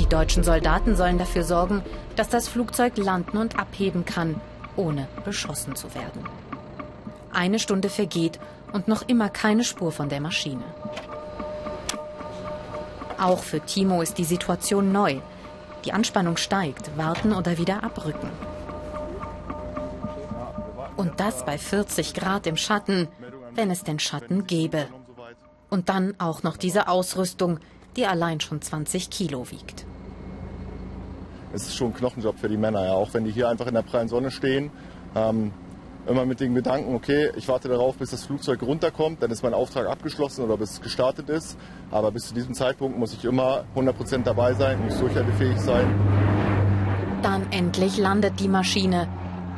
Die 0.00 0.06
deutschen 0.06 0.42
Soldaten 0.42 0.96
sollen 0.96 1.18
dafür 1.18 1.44
sorgen, 1.44 1.84
dass 2.16 2.30
das 2.30 2.48
Flugzeug 2.48 2.96
landen 2.96 3.36
und 3.36 3.60
abheben 3.60 4.04
kann, 4.04 4.40
ohne 4.74 5.06
beschossen 5.24 5.76
zu 5.76 5.94
werden. 5.94 6.24
Eine 7.32 7.60
Stunde 7.60 7.90
vergeht 7.90 8.40
und 8.72 8.88
noch 8.88 9.02
immer 9.02 9.28
keine 9.28 9.62
Spur 9.62 9.92
von 9.92 10.08
der 10.08 10.20
Maschine. 10.20 10.64
Auch 13.20 13.44
für 13.44 13.60
Timo 13.60 14.02
ist 14.02 14.18
die 14.18 14.24
Situation 14.24 14.90
neu. 14.90 15.20
Die 15.88 15.94
Anspannung 15.94 16.36
steigt, 16.36 16.98
warten 16.98 17.32
oder 17.32 17.56
wieder 17.56 17.82
abrücken. 17.82 18.28
Und 20.98 21.18
das 21.18 21.46
bei 21.46 21.56
40 21.56 22.12
Grad 22.12 22.46
im 22.46 22.58
Schatten, 22.58 23.08
wenn 23.54 23.70
es 23.70 23.84
den 23.84 23.98
Schatten 23.98 24.46
gäbe. 24.46 24.84
Und 25.70 25.88
dann 25.88 26.12
auch 26.18 26.42
noch 26.42 26.58
diese 26.58 26.88
Ausrüstung, 26.88 27.58
die 27.96 28.04
allein 28.04 28.38
schon 28.40 28.60
20 28.60 29.08
Kilo 29.08 29.50
wiegt. 29.50 29.86
Es 31.54 31.62
ist 31.62 31.76
schon 31.76 31.92
ein 31.92 31.94
Knochenjob 31.94 32.38
für 32.38 32.50
die 32.50 32.58
Männer, 32.58 32.84
ja. 32.84 32.92
auch 32.92 33.14
wenn 33.14 33.24
die 33.24 33.30
hier 33.30 33.48
einfach 33.48 33.66
in 33.66 33.72
der 33.72 33.80
prallen 33.80 34.10
Sonne 34.10 34.30
stehen. 34.30 34.70
Ähm, 35.14 35.52
immer 36.08 36.26
mit 36.26 36.40
dem 36.40 36.54
Gedanken, 36.54 36.94
okay, 36.94 37.30
ich 37.36 37.48
warte 37.48 37.68
darauf, 37.68 37.96
bis 37.96 38.10
das 38.10 38.24
Flugzeug 38.24 38.62
runterkommt, 38.62 39.22
dann 39.22 39.30
ist 39.30 39.42
mein 39.42 39.54
Auftrag 39.54 39.86
abgeschlossen 39.86 40.44
oder 40.44 40.56
bis 40.56 40.72
es 40.72 40.80
gestartet 40.80 41.28
ist. 41.28 41.58
Aber 41.90 42.10
bis 42.10 42.28
zu 42.28 42.34
diesem 42.34 42.54
Zeitpunkt 42.54 42.98
muss 42.98 43.12
ich 43.12 43.24
immer 43.24 43.64
100% 43.76 44.22
dabei 44.24 44.54
sein, 44.54 44.82
muss 44.84 44.98
durchhaltefähig 44.98 45.58
sein. 45.60 45.86
Dann 47.22 47.50
endlich 47.52 47.98
landet 47.98 48.40
die 48.40 48.48
Maschine 48.48 49.08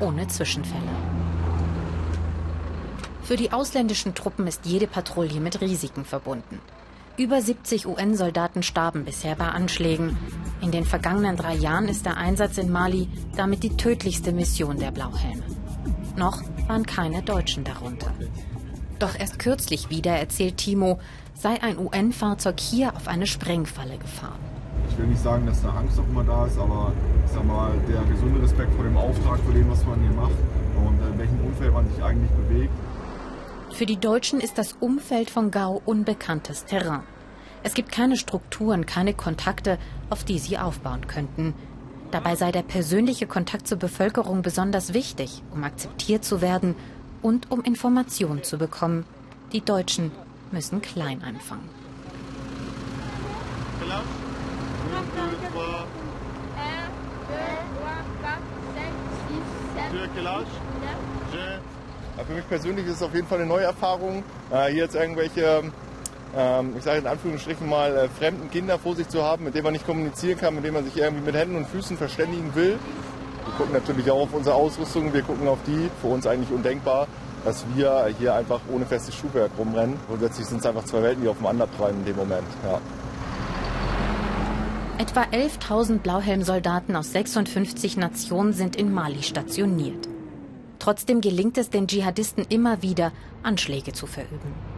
ohne 0.00 0.26
Zwischenfälle. 0.26 0.80
Für 3.22 3.36
die 3.36 3.52
ausländischen 3.52 4.14
Truppen 4.14 4.46
ist 4.46 4.66
jede 4.66 4.88
Patrouille 4.88 5.40
mit 5.40 5.60
Risiken 5.60 6.04
verbunden. 6.04 6.58
Über 7.16 7.40
70 7.40 7.86
UN-Soldaten 7.86 8.62
starben 8.62 9.04
bisher 9.04 9.36
bei 9.36 9.48
Anschlägen. 9.48 10.16
In 10.62 10.72
den 10.72 10.84
vergangenen 10.84 11.36
drei 11.36 11.54
Jahren 11.54 11.86
ist 11.86 12.06
der 12.06 12.16
Einsatz 12.16 12.58
in 12.58 12.72
Mali 12.72 13.08
damit 13.36 13.62
die 13.62 13.76
tödlichste 13.76 14.32
Mission 14.32 14.78
der 14.78 14.90
Blauhelme. 14.90 15.59
Noch 16.20 16.42
waren 16.68 16.84
keine 16.84 17.22
Deutschen 17.22 17.64
darunter. 17.64 18.12
Doch 18.98 19.18
erst 19.18 19.38
kürzlich 19.38 19.88
wieder, 19.88 20.12
erzählt 20.12 20.58
Timo, 20.58 20.98
sei 21.34 21.62
ein 21.62 21.78
UN-Fahrzeug 21.78 22.60
hier 22.60 22.94
auf 22.94 23.08
eine 23.08 23.26
Sprengfalle 23.26 23.96
gefahren. 23.96 24.38
Ich 24.90 24.98
will 24.98 25.06
nicht 25.06 25.22
sagen, 25.22 25.46
dass 25.46 25.62
da 25.62 25.70
Angst 25.70 25.98
auch 25.98 26.06
immer 26.10 26.22
da 26.22 26.44
ist, 26.44 26.58
aber 26.58 26.92
ich 27.24 27.32
sag 27.32 27.42
mal, 27.46 27.72
der 27.88 28.02
gesunde 28.02 28.42
Respekt 28.42 28.74
vor 28.74 28.84
dem 28.84 28.98
Auftrag, 28.98 29.40
vor 29.40 29.54
dem, 29.54 29.70
was 29.70 29.82
man 29.86 29.98
hier 29.98 30.10
macht 30.10 30.36
und 30.86 31.00
in 31.10 31.18
welchem 31.18 31.40
Umfeld 31.40 31.72
man 31.72 31.88
sich 31.88 32.04
eigentlich 32.04 32.30
bewegt. 32.32 32.74
Für 33.70 33.86
die 33.86 33.96
Deutschen 33.96 34.40
ist 34.40 34.58
das 34.58 34.74
Umfeld 34.74 35.30
von 35.30 35.50
Gau 35.50 35.80
unbekanntes 35.86 36.66
Terrain. 36.66 37.04
Es 37.62 37.72
gibt 37.72 37.92
keine 37.92 38.18
Strukturen, 38.18 38.84
keine 38.84 39.14
Kontakte, 39.14 39.78
auf 40.10 40.24
die 40.24 40.38
sie 40.38 40.58
aufbauen 40.58 41.06
könnten. 41.06 41.54
Dabei 42.10 42.34
sei 42.34 42.50
der 42.50 42.62
persönliche 42.62 43.26
Kontakt 43.26 43.68
zur 43.68 43.78
Bevölkerung 43.78 44.42
besonders 44.42 44.92
wichtig, 44.92 45.42
um 45.52 45.62
akzeptiert 45.62 46.24
zu 46.24 46.40
werden 46.40 46.74
und 47.22 47.50
um 47.50 47.62
Informationen 47.62 48.42
zu 48.42 48.58
bekommen. 48.58 49.04
Die 49.52 49.60
Deutschen 49.60 50.10
müssen 50.50 50.82
klein 50.82 51.22
anfangen. 51.22 51.68
Für 62.26 62.36
mich 62.36 62.48
persönlich 62.48 62.86
ist 62.86 62.96
es 62.96 63.02
auf 63.02 63.14
jeden 63.14 63.26
Fall 63.26 63.38
eine 63.38 63.48
neue 63.48 63.64
Erfahrung, 63.64 64.22
äh, 64.52 64.66
hier 64.66 64.84
jetzt 64.84 64.94
irgendwelche 64.94 65.62
ähm, 66.36 66.74
ich 66.76 66.84
sage 66.84 66.98
in 66.98 67.06
Anführungsstrichen 67.06 67.68
mal, 67.68 67.96
äh, 67.96 68.08
fremden 68.08 68.50
Kinder 68.50 68.78
vor 68.78 68.94
sich 68.94 69.08
zu 69.08 69.22
haben, 69.22 69.44
mit 69.44 69.54
denen 69.54 69.64
man 69.64 69.72
nicht 69.72 69.86
kommunizieren 69.86 70.38
kann, 70.38 70.54
mit 70.54 70.64
denen 70.64 70.74
man 70.74 70.84
sich 70.84 70.96
irgendwie 70.96 71.24
mit 71.24 71.34
Händen 71.34 71.56
und 71.56 71.66
Füßen 71.66 71.96
verständigen 71.96 72.54
will. 72.54 72.78
Wir 73.44 73.54
gucken 73.56 73.72
natürlich 73.72 74.10
auch 74.10 74.22
auf 74.22 74.32
unsere 74.32 74.54
Ausrüstung, 74.54 75.12
wir 75.12 75.22
gucken 75.22 75.48
auf 75.48 75.58
die, 75.66 75.90
für 76.00 76.08
uns 76.08 76.26
eigentlich 76.26 76.50
undenkbar, 76.50 77.08
dass 77.44 77.64
wir 77.74 78.08
hier 78.18 78.34
einfach 78.34 78.60
ohne 78.72 78.86
festes 78.86 79.14
Schuhwerk 79.14 79.50
rumrennen. 79.58 79.96
Grundsätzlich 80.08 80.46
sind 80.46 80.60
es 80.60 80.66
einfach 80.66 80.84
zwei 80.84 81.02
Welten, 81.02 81.22
die 81.22 81.28
aufeinanderprallen 81.28 81.98
in 81.98 82.04
dem 82.04 82.16
Moment. 82.16 82.46
Ja. 82.64 82.80
Etwa 84.98 85.22
11.000 85.22 85.98
Blauhelmsoldaten 85.98 86.94
aus 86.94 87.12
56 87.12 87.96
Nationen 87.96 88.52
sind 88.52 88.76
in 88.76 88.92
Mali 88.92 89.22
stationiert. 89.22 90.08
Trotzdem 90.78 91.20
gelingt 91.22 91.56
es 91.58 91.70
den 91.70 91.86
Dschihadisten 91.86 92.44
immer 92.48 92.82
wieder, 92.82 93.12
Anschläge 93.42 93.92
zu 93.92 94.06
verüben. 94.06 94.69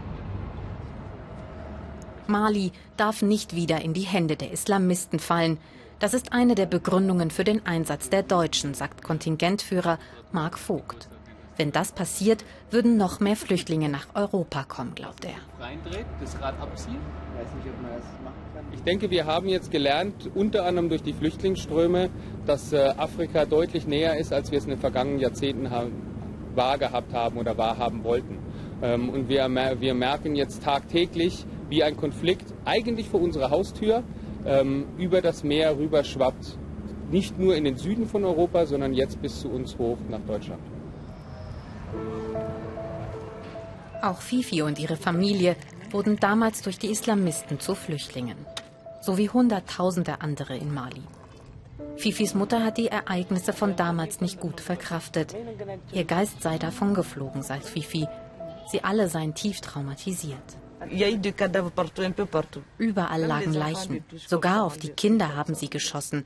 Mali 2.29 2.73
darf 2.97 3.23
nicht 3.23 3.55
wieder 3.57 3.81
in 3.81 3.95
die 3.95 4.03
Hände 4.03 4.37
der 4.37 4.53
Islamisten 4.53 5.19
fallen. 5.19 5.59
Das 5.99 6.15
ist 6.15 6.33
eine 6.33 6.55
der 6.55 6.67
Begründungen 6.67 7.31
für 7.31 7.45
den 7.45 7.65
Einsatz 7.65 8.11
der 8.11 8.23
Deutschen, 8.23 8.75
sagt 8.75 9.03
Kontingentführer 9.03 9.99
Mark 10.33 10.59
Vogt. 10.59 11.09
Wenn 11.57 11.71
das 11.71 11.93
passiert, 11.93 12.45
würden 12.71 12.97
noch 12.97 13.21
mehr 13.21 13.37
Flüchtlinge 13.37 13.89
nach 13.89 14.07
Europa 14.15 14.65
kommen, 14.65 14.95
glaubt 14.95 15.25
er. 15.25 15.35
Ich 18.73 18.83
denke, 18.83 19.11
wir 19.11 19.27
haben 19.27 19.49
jetzt 19.49 19.71
gelernt, 19.71 20.31
unter 20.35 20.65
anderem 20.65 20.89
durch 20.89 21.03
die 21.03 21.13
Flüchtlingsströme, 21.13 22.11
dass 22.47 22.73
äh, 22.73 22.95
Afrika 22.97 23.45
deutlich 23.45 23.87
näher 23.87 24.17
ist, 24.17 24.33
als 24.33 24.51
wir 24.51 24.59
es 24.59 24.65
in 24.65 24.71
den 24.71 24.81
vergangenen 24.81 25.21
Jahrzehnten 25.21 25.71
wahrgehabt 26.55 27.13
haben 27.13 27.39
oder 27.39 27.57
wahrhaben 27.59 28.03
wollten. 28.03 28.39
Ähm, 28.83 29.11
und 29.11 29.29
wir 29.29 29.49
merken 29.95 30.35
jetzt 30.35 30.63
tagtäglich, 30.63 31.47
wie 31.73 31.83
ein 31.83 31.97
Konflikt 31.97 32.53
eigentlich 32.67 33.09
vor 33.09 33.23
unserer 33.23 33.49
Haustür 33.49 34.03
ähm, 34.45 34.85
über 34.99 35.23
das 35.23 35.43
Meer 35.43 35.79
rüber 35.79 36.05
schwappt. 36.05 36.59
Nicht 37.11 37.39
nur 37.39 37.57
in 37.57 37.65
den 37.65 37.79
Süden 37.79 38.07
von 38.07 38.27
Europa, 38.27 38.67
sondern 38.67 38.93
jetzt 38.93 39.23
bis 39.23 39.41
zu 39.41 39.49
uns 39.49 39.79
hoch 39.79 39.97
nach 40.11 40.21
Deutschland. 40.21 40.61
Auch 44.03 44.21
Fifi 44.21 44.61
und 44.61 44.79
ihre 44.79 44.97
Familie 44.97 45.57
wurden 45.91 46.17
damals 46.17 46.61
durch 46.61 46.79
die 46.79 46.91
Islamisten 46.91 47.59
zu 47.59 47.75
Flüchtlingen. 47.75 48.37
So 49.01 49.17
wie 49.17 49.31
Hunderttausende 49.31 50.21
andere 50.21 50.57
in 50.59 50.75
Mali. 50.75 51.03
Fifis 51.97 52.35
Mutter 52.35 52.63
hat 52.63 52.77
die 52.77 52.89
Ereignisse 52.89 53.55
von 53.55 53.77
damals 53.77 54.21
nicht 54.21 54.41
gut 54.41 54.61
verkraftet. 54.61 55.35
Ihr 55.93 56.05
Geist 56.05 56.43
sei 56.43 56.59
davongeflogen, 56.59 57.43
sagt 57.43 57.65
Fifi. 57.65 58.07
Sie 58.71 58.85
alle 58.85 59.09
seien 59.09 59.35
tief 59.35 59.61
traumatisiert. 59.63 60.59
Überall 62.79 63.21
lagen 63.25 63.53
Leichen. 63.53 64.05
Sogar 64.27 64.65
auf 64.65 64.79
die 64.79 64.91
Kinder 64.91 65.37
haben 65.37 65.55
sie 65.55 65.71
geschossen. 65.71 66.25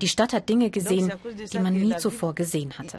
Die 0.00 0.08
Stadt 0.08 0.32
hat 0.32 0.48
Dinge 0.48 0.70
gesehen, 0.70 1.12
die 1.52 1.58
man 1.58 1.74
nie 1.74 1.96
zuvor 1.96 2.34
gesehen 2.34 2.72
hatte. 2.78 2.98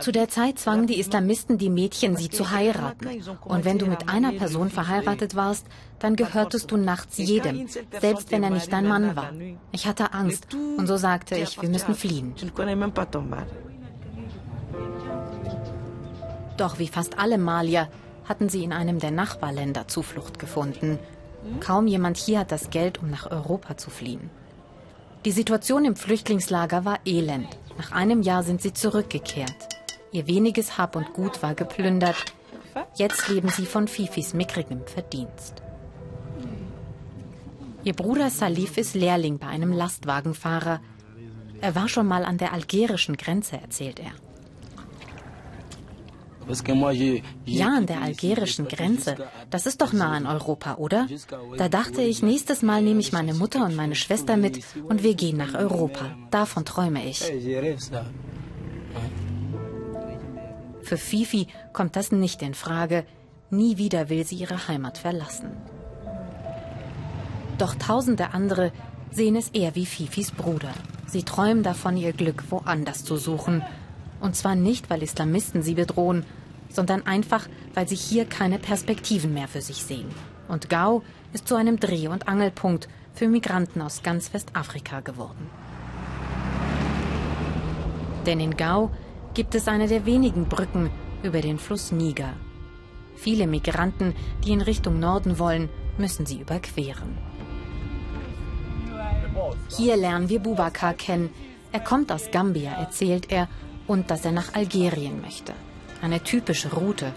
Zu 0.00 0.12
der 0.12 0.28
Zeit 0.28 0.58
zwangen 0.58 0.86
die 0.86 0.98
Islamisten 0.98 1.58
die 1.58 1.70
Mädchen, 1.70 2.16
sie 2.16 2.30
zu 2.30 2.50
heiraten. 2.50 3.22
Und 3.44 3.64
wenn 3.64 3.78
du 3.78 3.86
mit 3.86 4.08
einer 4.08 4.32
Person 4.32 4.70
verheiratet 4.70 5.34
warst, 5.34 5.66
dann 5.98 6.16
gehörtest 6.16 6.70
du 6.70 6.76
nachts 6.76 7.18
jedem, 7.18 7.68
selbst 8.00 8.30
wenn 8.30 8.42
er 8.42 8.50
nicht 8.50 8.72
dein 8.72 8.86
Mann 8.86 9.16
war. 9.16 9.32
Ich 9.72 9.86
hatte 9.86 10.12
Angst 10.14 10.54
und 10.54 10.86
so 10.86 10.96
sagte 10.96 11.36
ich, 11.36 11.60
wir 11.60 11.68
müssen 11.68 11.94
fliehen. 11.94 12.34
Doch 16.56 16.78
wie 16.78 16.88
fast 16.88 17.18
alle 17.18 17.38
Malier 17.38 17.88
hatten 18.24 18.48
sie 18.48 18.64
in 18.64 18.72
einem 18.72 18.98
der 18.98 19.10
Nachbarländer 19.10 19.88
Zuflucht 19.88 20.38
gefunden. 20.38 20.98
Kaum 21.60 21.86
jemand 21.86 22.16
hier 22.16 22.40
hat 22.40 22.52
das 22.52 22.70
Geld, 22.70 22.98
um 22.98 23.10
nach 23.10 23.30
Europa 23.30 23.76
zu 23.76 23.90
fliehen. 23.90 24.30
Die 25.24 25.32
Situation 25.32 25.84
im 25.84 25.96
Flüchtlingslager 25.96 26.84
war 26.84 27.00
elend. 27.04 27.48
Nach 27.76 27.92
einem 27.92 28.22
Jahr 28.22 28.42
sind 28.44 28.62
sie 28.62 28.72
zurückgekehrt. 28.72 29.68
Ihr 30.12 30.26
weniges 30.26 30.78
Hab 30.78 30.96
und 30.96 31.12
Gut 31.12 31.42
war 31.42 31.54
geplündert. 31.54 32.24
Jetzt 32.94 33.28
leben 33.28 33.48
sie 33.48 33.66
von 33.66 33.88
Fifis 33.88 34.32
mickrigem 34.32 34.86
Verdienst. 34.86 35.62
Ihr 37.84 37.94
Bruder 37.94 38.30
Salif 38.30 38.76
ist 38.76 38.94
Lehrling 38.94 39.38
bei 39.38 39.48
einem 39.48 39.72
Lastwagenfahrer. 39.72 40.80
Er 41.60 41.74
war 41.74 41.88
schon 41.88 42.06
mal 42.06 42.24
an 42.24 42.38
der 42.38 42.52
algerischen 42.52 43.16
Grenze, 43.16 43.56
erzählt 43.60 44.00
er. 44.00 44.12
Ja, 47.44 47.68
an 47.68 47.86
der 47.86 48.02
algerischen 48.02 48.68
Grenze. 48.68 49.16
Das 49.50 49.66
ist 49.66 49.80
doch 49.80 49.92
nah 49.92 50.12
an 50.12 50.26
Europa, 50.26 50.76
oder? 50.76 51.06
Da 51.56 51.68
dachte 51.68 52.02
ich, 52.02 52.22
nächstes 52.22 52.62
Mal 52.62 52.82
nehme 52.82 53.00
ich 53.00 53.12
meine 53.12 53.34
Mutter 53.34 53.64
und 53.64 53.76
meine 53.76 53.94
Schwester 53.94 54.36
mit 54.36 54.60
und 54.88 55.02
wir 55.02 55.14
gehen 55.14 55.36
nach 55.36 55.54
Europa. 55.54 56.16
Davon 56.30 56.64
träume 56.64 57.04
ich. 57.06 57.20
Für 60.82 60.96
Fifi 60.96 61.48
kommt 61.72 61.96
das 61.96 62.12
nicht 62.12 62.40
in 62.42 62.54
Frage. 62.54 63.04
Nie 63.50 63.76
wieder 63.76 64.08
will 64.08 64.24
sie 64.24 64.36
ihre 64.36 64.68
Heimat 64.68 64.98
verlassen. 64.98 65.50
Doch 67.58 67.74
tausende 67.74 68.32
andere 68.32 68.72
sehen 69.10 69.36
es 69.36 69.48
eher 69.50 69.74
wie 69.74 69.86
Fifis 69.86 70.30
Bruder. 70.30 70.72
Sie 71.06 71.24
träumen 71.24 71.62
davon, 71.62 71.96
ihr 71.96 72.12
Glück 72.12 72.44
woanders 72.50 73.04
zu 73.04 73.16
suchen. 73.16 73.62
Und 74.20 74.36
zwar 74.36 74.54
nicht, 74.54 74.90
weil 74.90 75.02
Islamisten 75.02 75.62
sie 75.62 75.74
bedrohen, 75.74 76.24
sondern 76.68 77.06
einfach, 77.06 77.48
weil 77.74 77.88
sie 77.88 77.96
hier 77.96 78.24
keine 78.24 78.58
Perspektiven 78.58 79.34
mehr 79.34 79.48
für 79.48 79.60
sich 79.60 79.84
sehen. 79.84 80.08
Und 80.48 80.70
Gao 80.70 81.02
ist 81.32 81.48
zu 81.48 81.56
einem 81.56 81.78
Dreh- 81.78 82.08
und 82.08 82.28
Angelpunkt 82.28 82.88
für 83.14 83.28
Migranten 83.28 83.82
aus 83.82 84.02
ganz 84.02 84.32
Westafrika 84.32 85.00
geworden. 85.00 85.50
Denn 88.26 88.40
in 88.40 88.56
Gao 88.56 88.90
gibt 89.34 89.54
es 89.54 89.68
eine 89.68 89.88
der 89.88 90.06
wenigen 90.06 90.46
Brücken 90.46 90.90
über 91.22 91.40
den 91.40 91.58
Fluss 91.58 91.92
Niger. 91.92 92.34
Viele 93.16 93.46
Migranten, 93.46 94.14
die 94.44 94.52
in 94.52 94.60
Richtung 94.60 95.00
Norden 95.00 95.38
wollen, 95.38 95.68
müssen 95.98 96.26
sie 96.26 96.40
überqueren. 96.40 97.18
Hier 99.76 99.96
lernen 99.96 100.28
wir 100.28 100.40
Bubakar 100.40 100.94
kennen. 100.94 101.30
Er 101.72 101.80
kommt 101.80 102.10
aus 102.12 102.30
Gambia, 102.30 102.72
erzählt 102.72 103.30
er, 103.30 103.48
und 103.86 104.10
dass 104.10 104.24
er 104.24 104.32
nach 104.32 104.54
Algerien 104.54 105.20
möchte. 105.20 105.52
Eine 106.02 106.22
typische 106.22 106.72
Route. 106.74 107.12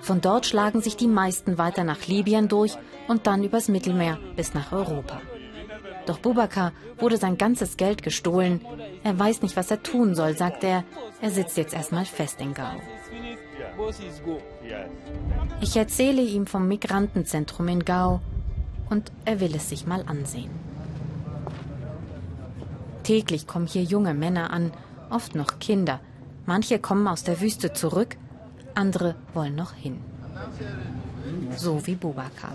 Von 0.00 0.20
dort 0.20 0.46
schlagen 0.46 0.82
sich 0.82 0.96
die 0.96 1.06
meisten 1.08 1.56
weiter 1.56 1.84
nach 1.84 2.06
Libyen 2.06 2.48
durch 2.48 2.76
und 3.08 3.26
dann 3.26 3.42
übers 3.42 3.68
Mittelmeer 3.68 4.18
bis 4.36 4.54
nach 4.54 4.72
Europa. 4.72 5.20
Doch 6.06 6.18
Bubakar 6.18 6.72
wurde 6.98 7.16
sein 7.16 7.38
ganzes 7.38 7.76
Geld 7.76 8.02
gestohlen. 8.02 8.60
Er 9.02 9.18
weiß 9.18 9.42
nicht, 9.42 9.56
was 9.56 9.70
er 9.70 9.82
tun 9.82 10.14
soll, 10.14 10.36
sagt 10.36 10.62
er. 10.64 10.84
Er 11.20 11.30
sitzt 11.30 11.56
jetzt 11.56 11.74
erstmal 11.74 12.04
fest 12.04 12.40
in 12.40 12.52
Gao. 12.52 12.76
Ich 15.60 15.76
erzähle 15.76 16.22
ihm 16.22 16.46
vom 16.46 16.68
Migrantenzentrum 16.68 17.68
in 17.68 17.84
Gao 17.84 18.20
und 18.90 19.10
er 19.24 19.40
will 19.40 19.54
es 19.54 19.68
sich 19.68 19.86
mal 19.86 20.04
ansehen. 20.06 20.50
Täglich 23.02 23.46
kommen 23.46 23.66
hier 23.66 23.82
junge 23.82 24.14
Männer 24.14 24.50
an, 24.50 24.72
oft 25.10 25.34
noch 25.34 25.58
Kinder. 25.58 26.00
Manche 26.46 26.78
kommen 26.78 27.06
aus 27.06 27.24
der 27.24 27.40
Wüste 27.40 27.72
zurück, 27.72 28.16
andere 28.74 29.14
wollen 29.32 29.54
noch 29.54 29.72
hin. 29.72 30.00
So 31.56 31.86
wie 31.86 31.94
Boubacar. 31.94 32.52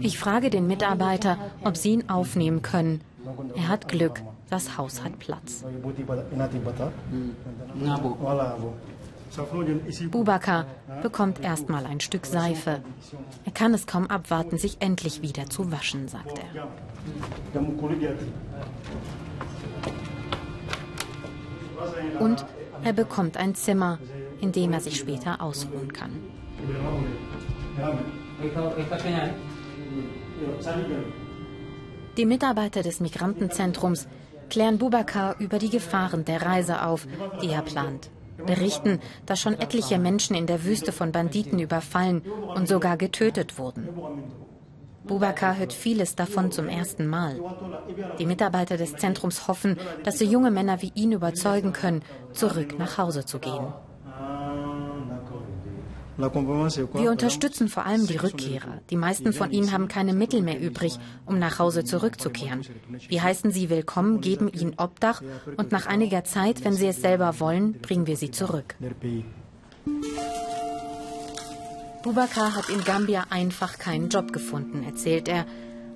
Ich 0.00 0.18
frage 0.18 0.50
den 0.50 0.66
Mitarbeiter, 0.66 1.38
ob 1.64 1.76
sie 1.76 1.92
ihn 1.92 2.08
aufnehmen 2.08 2.62
können. 2.62 3.00
Er 3.54 3.68
hat 3.68 3.88
Glück, 3.88 4.22
das 4.48 4.76
Haus 4.76 5.02
hat 5.02 5.18
Platz. 5.18 5.64
Bubakar 10.10 10.66
bekommt 11.02 11.40
erstmal 11.40 11.86
ein 11.86 12.00
Stück 12.00 12.26
Seife. 12.26 12.80
Er 13.44 13.52
kann 13.52 13.74
es 13.74 13.86
kaum 13.86 14.06
abwarten, 14.08 14.58
sich 14.58 14.78
endlich 14.80 15.22
wieder 15.22 15.48
zu 15.48 15.70
waschen, 15.70 16.08
sagt 16.08 16.38
er. 16.38 16.68
Und 22.18 22.44
er 22.84 22.92
bekommt 22.92 23.36
ein 23.36 23.54
Zimmer, 23.54 23.98
in 24.40 24.52
dem 24.52 24.72
er 24.72 24.80
sich 24.80 24.98
später 24.98 25.40
ausruhen 25.40 25.92
kann. 25.92 26.12
Die 32.16 32.24
Mitarbeiter 32.26 32.82
des 32.82 33.00
Migrantenzentrums 33.00 34.08
klären 34.48 34.78
Bubakar 34.78 35.36
über 35.38 35.58
die 35.58 35.70
Gefahren 35.70 36.24
der 36.24 36.42
Reise 36.42 36.84
auf, 36.84 37.06
die 37.42 37.48
er 37.48 37.62
plant. 37.62 38.10
Berichten, 38.46 39.00
dass 39.26 39.40
schon 39.40 39.54
etliche 39.54 39.98
Menschen 39.98 40.34
in 40.34 40.46
der 40.46 40.64
Wüste 40.64 40.92
von 40.92 41.12
Banditen 41.12 41.58
überfallen 41.58 42.22
und 42.54 42.68
sogar 42.68 42.96
getötet 42.96 43.58
wurden. 43.58 43.88
Bubakar 45.04 45.56
hört 45.56 45.72
vieles 45.72 46.14
davon 46.14 46.52
zum 46.52 46.68
ersten 46.68 47.06
Mal. 47.06 47.40
Die 48.18 48.26
Mitarbeiter 48.26 48.76
des 48.76 48.96
Zentrums 48.96 49.48
hoffen, 49.48 49.76
dass 50.04 50.18
sie 50.18 50.26
junge 50.26 50.50
Männer 50.50 50.82
wie 50.82 50.92
ihn 50.94 51.12
überzeugen 51.12 51.72
können, 51.72 52.02
zurück 52.32 52.78
nach 52.78 52.98
Hause 52.98 53.24
zu 53.24 53.38
gehen. 53.38 53.72
Wir 56.16 57.10
unterstützen 57.10 57.68
vor 57.68 57.86
allem 57.86 58.06
die 58.06 58.16
Rückkehrer. 58.16 58.80
Die 58.90 58.96
meisten 58.96 59.32
von 59.32 59.50
ihnen 59.50 59.72
haben 59.72 59.88
keine 59.88 60.12
Mittel 60.12 60.42
mehr 60.42 60.60
übrig, 60.60 60.98
um 61.24 61.38
nach 61.38 61.58
Hause 61.58 61.84
zurückzukehren. 61.84 62.62
Wir 63.08 63.22
heißen 63.22 63.50
sie 63.50 63.70
willkommen, 63.70 64.20
geben 64.20 64.48
ihnen 64.52 64.74
Obdach 64.76 65.22
und 65.56 65.72
nach 65.72 65.86
einiger 65.86 66.24
Zeit, 66.24 66.64
wenn 66.64 66.74
sie 66.74 66.88
es 66.88 67.00
selber 67.00 67.40
wollen, 67.40 67.80
bringen 67.80 68.06
wir 68.06 68.16
sie 68.16 68.30
zurück. 68.30 68.76
Bubakar 72.02 72.54
hat 72.54 72.68
in 72.70 72.82
Gambia 72.82 73.26
einfach 73.28 73.78
keinen 73.78 74.08
Job 74.08 74.32
gefunden, 74.32 74.84
erzählt 74.84 75.28
er. 75.28 75.44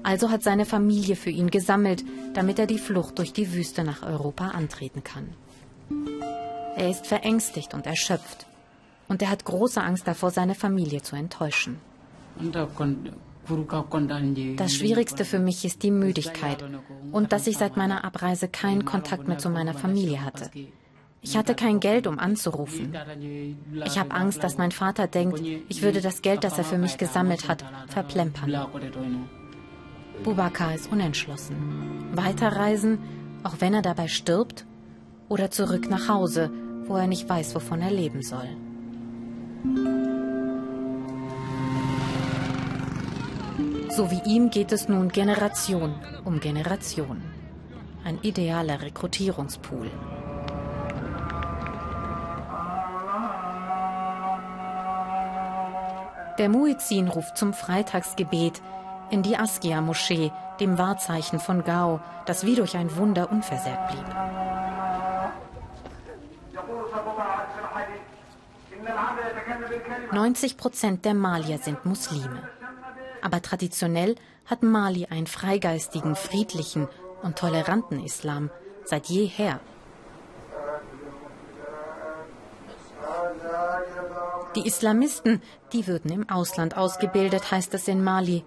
Also 0.02 0.30
hat 0.30 0.42
seine 0.42 0.66
Familie 0.66 1.16
für 1.16 1.30
ihn 1.30 1.50
gesammelt, 1.50 2.04
damit 2.34 2.58
er 2.58 2.66
die 2.66 2.78
Flucht 2.78 3.18
durch 3.18 3.32
die 3.32 3.54
Wüste 3.54 3.84
nach 3.84 4.02
Europa 4.02 4.48
antreten 4.48 5.02
kann. 5.02 5.34
Er 6.76 6.90
ist 6.90 7.06
verängstigt 7.06 7.72
und 7.72 7.86
erschöpft. 7.86 8.46
Und 9.08 9.22
er 9.22 9.30
hat 9.30 9.44
große 9.44 9.80
Angst 9.82 10.06
davor, 10.06 10.30
seine 10.30 10.54
Familie 10.54 11.00
zu 11.02 11.16
enttäuschen. 11.16 11.78
Das 14.56 14.74
Schwierigste 14.74 15.24
für 15.24 15.38
mich 15.38 15.64
ist 15.64 15.82
die 15.82 15.90
Müdigkeit 15.90 16.64
und 17.12 17.32
dass 17.32 17.46
ich 17.46 17.56
seit 17.58 17.76
meiner 17.76 18.04
Abreise 18.04 18.48
keinen 18.48 18.84
Kontakt 18.84 19.28
mehr 19.28 19.38
zu 19.38 19.50
meiner 19.50 19.74
Familie 19.74 20.24
hatte. 20.24 20.50
Ich 21.24 21.38
hatte 21.38 21.54
kein 21.54 21.80
Geld, 21.80 22.06
um 22.06 22.18
anzurufen. 22.18 22.94
Ich 23.87 23.98
habe 23.98 24.10
Angst, 24.10 24.44
dass 24.44 24.58
mein 24.58 24.72
Vater 24.72 25.06
denkt, 25.06 25.40
ich 25.68 25.82
würde 25.82 26.02
das 26.02 26.20
Geld, 26.20 26.44
das 26.44 26.58
er 26.58 26.64
für 26.64 26.76
mich 26.76 26.98
gesammelt 26.98 27.48
hat, 27.48 27.64
verplempern. 27.88 28.54
Bubakar 30.22 30.74
ist 30.74 30.92
unentschlossen. 30.92 31.56
Weiterreisen, 32.12 32.98
auch 33.42 33.56
wenn 33.60 33.74
er 33.74 33.82
dabei 33.82 34.08
stirbt? 34.08 34.66
Oder 35.28 35.50
zurück 35.50 35.88
nach 35.88 36.08
Hause, 36.08 36.50
wo 36.87 36.96
er 36.96 37.06
nicht 37.06 37.26
weiß, 37.28 37.54
wovon 37.54 37.80
er 37.80 37.90
leben 37.90 38.22
soll? 38.22 38.48
So 43.96 44.10
wie 44.10 44.20
ihm 44.26 44.50
geht 44.50 44.72
es 44.72 44.88
nun 44.88 45.08
Generation 45.08 45.94
um 46.24 46.38
Generation. 46.40 47.22
Ein 48.04 48.18
idealer 48.22 48.82
Rekrutierungspool. 48.82 49.90
Der 56.38 56.49
Muezzin 56.49 57.09
ruft 57.09 57.38
zum 57.38 57.53
Freitagsgebet 57.53 58.61
in 59.11 59.23
die 59.23 59.37
Askia-Moschee, 59.37 60.33
dem 60.59 60.79
Wahrzeichen 60.79 61.38
von 61.38 61.62
Gao, 61.64 62.01
das 62.27 62.44
wie 62.44 62.57
durch 62.57 62.77
ein 62.77 62.97
Wunder 62.97 63.31
unversehrt 63.31 63.88
blieb. 63.88 64.05
90 70.12 70.57
Prozent 70.57 71.05
der 71.05 71.14
Malier 71.14 71.59
sind 71.59 71.85
Muslime. 71.85 72.49
Aber 73.23 73.40
traditionell 73.40 74.16
hat 74.47 74.62
Mali 74.62 75.07
einen 75.07 75.27
freigeistigen, 75.27 76.16
friedlichen 76.16 76.88
und 77.23 77.38
toleranten 77.38 78.05
Islam 78.05 78.51
seit 78.85 79.07
jeher. 79.07 79.61
Die 84.56 84.66
Islamisten, 84.66 85.42
die 85.72 85.86
würden 85.86 86.12
im 86.12 86.28
Ausland 86.28 86.76
ausgebildet, 86.76 87.50
heißt 87.50 87.74
es 87.74 87.88
in 87.88 88.04
Mali. 88.04 88.44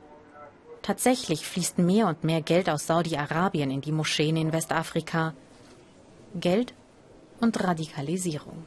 Tatsächlich 0.82 1.46
fließt 1.46 1.80
mehr 1.80 2.08
und 2.08 2.24
mehr 2.24 2.42
Geld 2.42 2.70
aus 2.70 2.88
Saudi-Arabien 2.88 3.72
in 3.72 3.82
die 3.82 3.92
Moscheen 3.92 4.38
in 4.38 4.54
Westafrika. 4.54 5.34
Geld 6.36 6.74
und 7.42 7.62
Radikalisierung. 7.62 8.64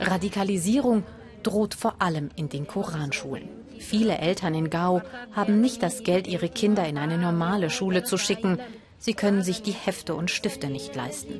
Radikalisierung 0.00 1.02
droht 1.42 1.74
vor 1.74 1.96
allem 1.98 2.30
in 2.36 2.48
den 2.48 2.66
Koranschulen. 2.66 3.48
Viele 3.80 4.18
Eltern 4.18 4.54
in 4.54 4.70
Gao 4.70 5.02
haben 5.32 5.60
nicht 5.60 5.82
das 5.82 6.04
Geld, 6.04 6.26
ihre 6.26 6.48
Kinder 6.48 6.86
in 6.86 6.98
eine 6.98 7.18
normale 7.18 7.70
Schule 7.70 8.04
zu 8.04 8.16
schicken. 8.16 8.58
Sie 9.04 9.12
können 9.12 9.42
sich 9.42 9.60
die 9.60 9.72
Hefte 9.72 10.14
und 10.14 10.30
Stifte 10.30 10.68
nicht 10.68 10.94
leisten. 10.94 11.38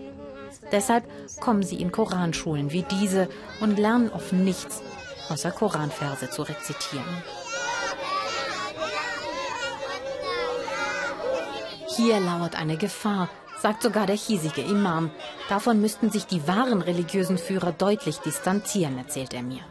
Deshalb 0.70 1.04
kommen 1.40 1.62
sie 1.62 1.80
in 1.80 1.92
Koranschulen 1.92 2.72
wie 2.72 2.82
diese 2.82 3.26
und 3.58 3.78
lernen 3.78 4.10
oft 4.10 4.34
nichts, 4.34 4.82
außer 5.30 5.50
Koranverse 5.50 6.28
zu 6.28 6.42
rezitieren. 6.42 7.22
Hier 11.96 12.20
lauert 12.20 12.54
eine 12.54 12.76
Gefahr, 12.76 13.30
sagt 13.62 13.82
sogar 13.82 14.04
der 14.04 14.16
hiesige 14.16 14.60
Imam. 14.60 15.10
Davon 15.48 15.80
müssten 15.80 16.10
sich 16.10 16.26
die 16.26 16.46
wahren 16.46 16.82
religiösen 16.82 17.38
Führer 17.38 17.72
deutlich 17.72 18.18
distanzieren, 18.18 18.98
erzählt 18.98 19.32
er 19.32 19.42
mir. 19.42 19.62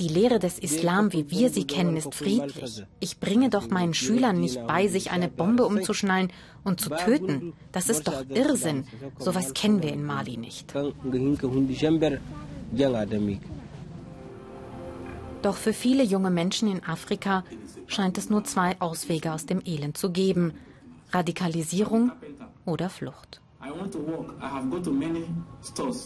Die 0.00 0.08
Lehre 0.08 0.38
des 0.38 0.58
Islam, 0.58 1.12
wie 1.12 1.30
wir 1.30 1.50
sie 1.50 1.64
kennen, 1.64 1.96
ist 1.96 2.14
friedlich. 2.14 2.84
Ich 3.00 3.18
bringe 3.20 3.50
doch 3.50 3.68
meinen 3.68 3.94
Schülern 3.94 4.40
nicht 4.40 4.66
bei, 4.66 4.88
sich 4.88 5.10
eine 5.10 5.28
Bombe 5.28 5.66
umzuschnallen 5.66 6.32
und 6.64 6.80
zu 6.80 6.90
töten. 6.90 7.52
Das 7.72 7.88
ist 7.88 8.08
doch 8.08 8.24
Irrsinn. 8.28 8.86
Sowas 9.18 9.54
kennen 9.54 9.82
wir 9.82 9.92
in 9.92 10.04
Mali 10.04 10.36
nicht. 10.36 10.72
Doch 15.42 15.56
für 15.56 15.72
viele 15.72 16.04
junge 16.04 16.30
Menschen 16.30 16.70
in 16.70 16.84
Afrika 16.84 17.44
scheint 17.88 18.16
es 18.16 18.30
nur 18.30 18.44
zwei 18.44 18.80
Auswege 18.80 19.32
aus 19.32 19.44
dem 19.44 19.60
Elend 19.64 19.98
zu 19.98 20.10
geben. 20.10 20.54
Radikalisierung 21.10 22.12
oder 22.64 22.88
Flucht. 22.88 23.40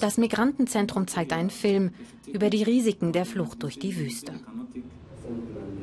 Das 0.00 0.18
Migrantenzentrum 0.18 1.06
zeigt 1.06 1.32
einen 1.32 1.50
Film 1.50 1.92
über 2.26 2.50
die 2.50 2.62
Risiken 2.62 3.12
der 3.12 3.24
Flucht 3.24 3.62
durch 3.62 3.78
die 3.78 3.96
Wüste. 3.96 4.34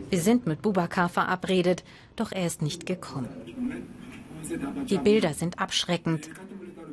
Wir 0.10 0.22
sind 0.22 0.46
mit 0.46 0.62
Bubakar 0.62 1.10
verabredet, 1.10 1.84
doch 2.16 2.32
er 2.32 2.46
ist 2.46 2.62
nicht 2.62 2.86
gekommen. 2.86 3.30
Die 4.90 4.98
Bilder 4.98 5.34
sind 5.34 5.60
abschreckend, 5.60 6.30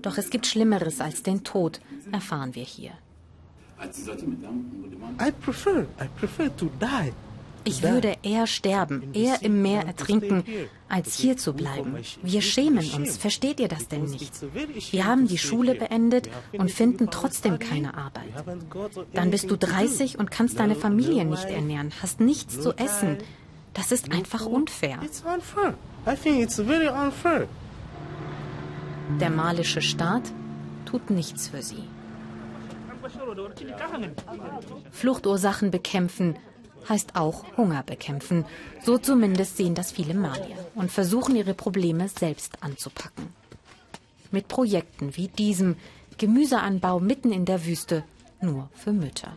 doch 0.01 0.16
es 0.16 0.31
gibt 0.31 0.47
Schlimmeres 0.47 1.01
als 1.01 1.23
den 1.23 1.45
Tod, 1.45 1.81
erfahren 2.12 2.55
wir 2.55 2.64
hier. 2.64 2.93
I 3.83 5.33
prefer, 5.40 5.87
I 6.01 6.09
prefer 6.19 6.57
to 6.57 6.71
die. 6.81 7.12
Ich 7.64 7.83
würde 7.83 8.16
eher 8.23 8.46
sterben, 8.46 9.12
eher 9.12 9.42
im 9.42 9.62
Meer 9.62 9.87
ertrinken, 9.87 10.44
als 10.88 11.14
hier 11.16 11.37
zu 11.37 11.53
bleiben. 11.53 11.96
Wir 12.23 12.42
schämen 12.42 12.88
uns, 12.92 13.16
versteht 13.16 13.61
ihr 13.61 13.68
das 13.68 13.88
denn 13.88 14.05
nicht? 14.05 14.33
Wir 14.92 15.05
haben 15.05 15.29
die 15.29 15.38
Schule 15.38 15.75
beendet 15.75 16.29
und 16.53 16.70
finden 16.70 17.11
trotzdem 17.11 17.59
keine 17.59 17.94
Arbeit. 17.94 18.33
Dann 19.12 19.31
bist 19.31 19.51
du 19.51 19.57
30 19.57 20.18
und 20.18 20.31
kannst 20.31 20.59
deine 20.59 20.75
Familie 20.75 21.25
nicht 21.25 21.44
ernähren, 21.44 21.92
hast 22.03 22.20
nichts 22.20 22.61
zu 22.61 22.73
essen. 22.73 23.18
Das 23.75 23.92
ist 23.92 24.11
einfach 24.11 24.46
unfair. 24.46 24.99
Der 29.20 29.31
malische 29.31 29.83
Staat 29.83 30.23
tut 30.87 31.11
nichts 31.11 31.49
für 31.49 31.62
sie. 31.62 31.85
Fluchtursachen 34.90 35.70
bekämpfen, 35.70 36.37
heißt 36.88 37.16
auch 37.16 37.45
Hunger 37.57 37.83
bekämpfen. 37.83 38.45
So 38.83 38.99
zumindest 38.99 39.57
sehen 39.57 39.75
das 39.75 39.93
viele 39.93 40.14
Malier 40.14 40.57
und 40.75 40.90
versuchen 40.90 41.37
ihre 41.37 41.55
Probleme 41.55 42.09
selbst 42.09 42.62
anzupacken. 42.62 43.33
Mit 44.31 44.49
Projekten 44.49 45.16
wie 45.16 45.29
diesem 45.29 45.77
Gemüseanbau 46.19 47.01
mitten 47.01 47.33
in 47.33 47.45
der 47.45 47.64
Wüste 47.66 48.05
nur 48.40 48.69
für 48.75 48.93
Mütter. 48.93 49.37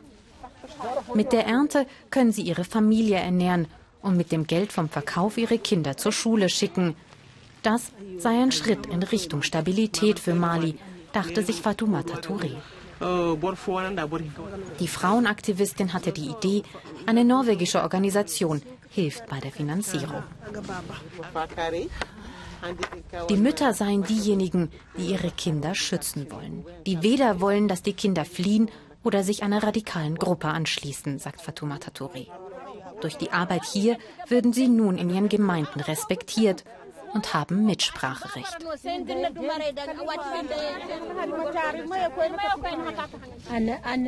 Mit 1.13 1.32
der 1.32 1.45
Ernte 1.45 1.86
können 2.10 2.32
sie 2.32 2.43
ihre 2.43 2.63
Familie 2.63 3.17
ernähren 3.17 3.67
und 4.01 4.17
mit 4.17 4.32
dem 4.32 4.47
Geld 4.47 4.71
vom 4.71 4.89
Verkauf 4.89 5.38
ihre 5.38 5.58
Kinder 5.58 5.97
zur 5.97 6.12
Schule 6.12 6.49
schicken. 6.49 6.95
Das 7.62 7.91
sei 8.17 8.41
ein 8.41 8.51
Schritt 8.51 8.86
in 8.88 9.03
Richtung 9.03 9.41
Stabilität 9.41 10.19
für 10.19 10.34
Mali, 10.34 10.75
dachte 11.13 11.43
sich 11.43 11.62
Fatoumata 11.62 12.17
Touré. 12.17 12.51
Die 14.79 14.87
Frauenaktivistin 14.87 15.93
hatte 15.93 16.11
die 16.11 16.29
Idee, 16.29 16.63
eine 17.05 17.25
norwegische 17.25 17.81
Organisation 17.81 18.61
hilft 18.89 19.27
bei 19.27 19.39
der 19.39 19.51
Finanzierung. 19.51 20.23
Die 23.29 23.37
Mütter 23.37 23.73
seien 23.73 24.03
diejenigen, 24.03 24.71
die 24.97 25.07
ihre 25.07 25.31
Kinder 25.31 25.75
schützen 25.75 26.31
wollen, 26.31 26.65
die 26.85 27.01
weder 27.01 27.41
wollen, 27.41 27.67
dass 27.67 27.83
die 27.83 27.93
Kinder 27.93 28.23
fliehen 28.23 28.69
oder 29.03 29.23
sich 29.23 29.43
einer 29.43 29.61
radikalen 29.63 30.15
Gruppe 30.15 30.47
anschließen, 30.47 31.19
sagt 31.19 31.41
Fatoumata 31.41 31.91
Touré. 31.91 32.27
Durch 33.01 33.17
die 33.17 33.31
Arbeit 33.31 33.65
hier 33.65 33.97
würden 34.29 34.53
sie 34.53 34.69
nun 34.69 34.97
in 34.97 35.09
ihren 35.09 35.27
Gemeinden 35.27 35.81
respektiert 35.81 36.63
und 37.13 37.34
haben 37.34 37.65
Mitspracherecht. 37.65 38.58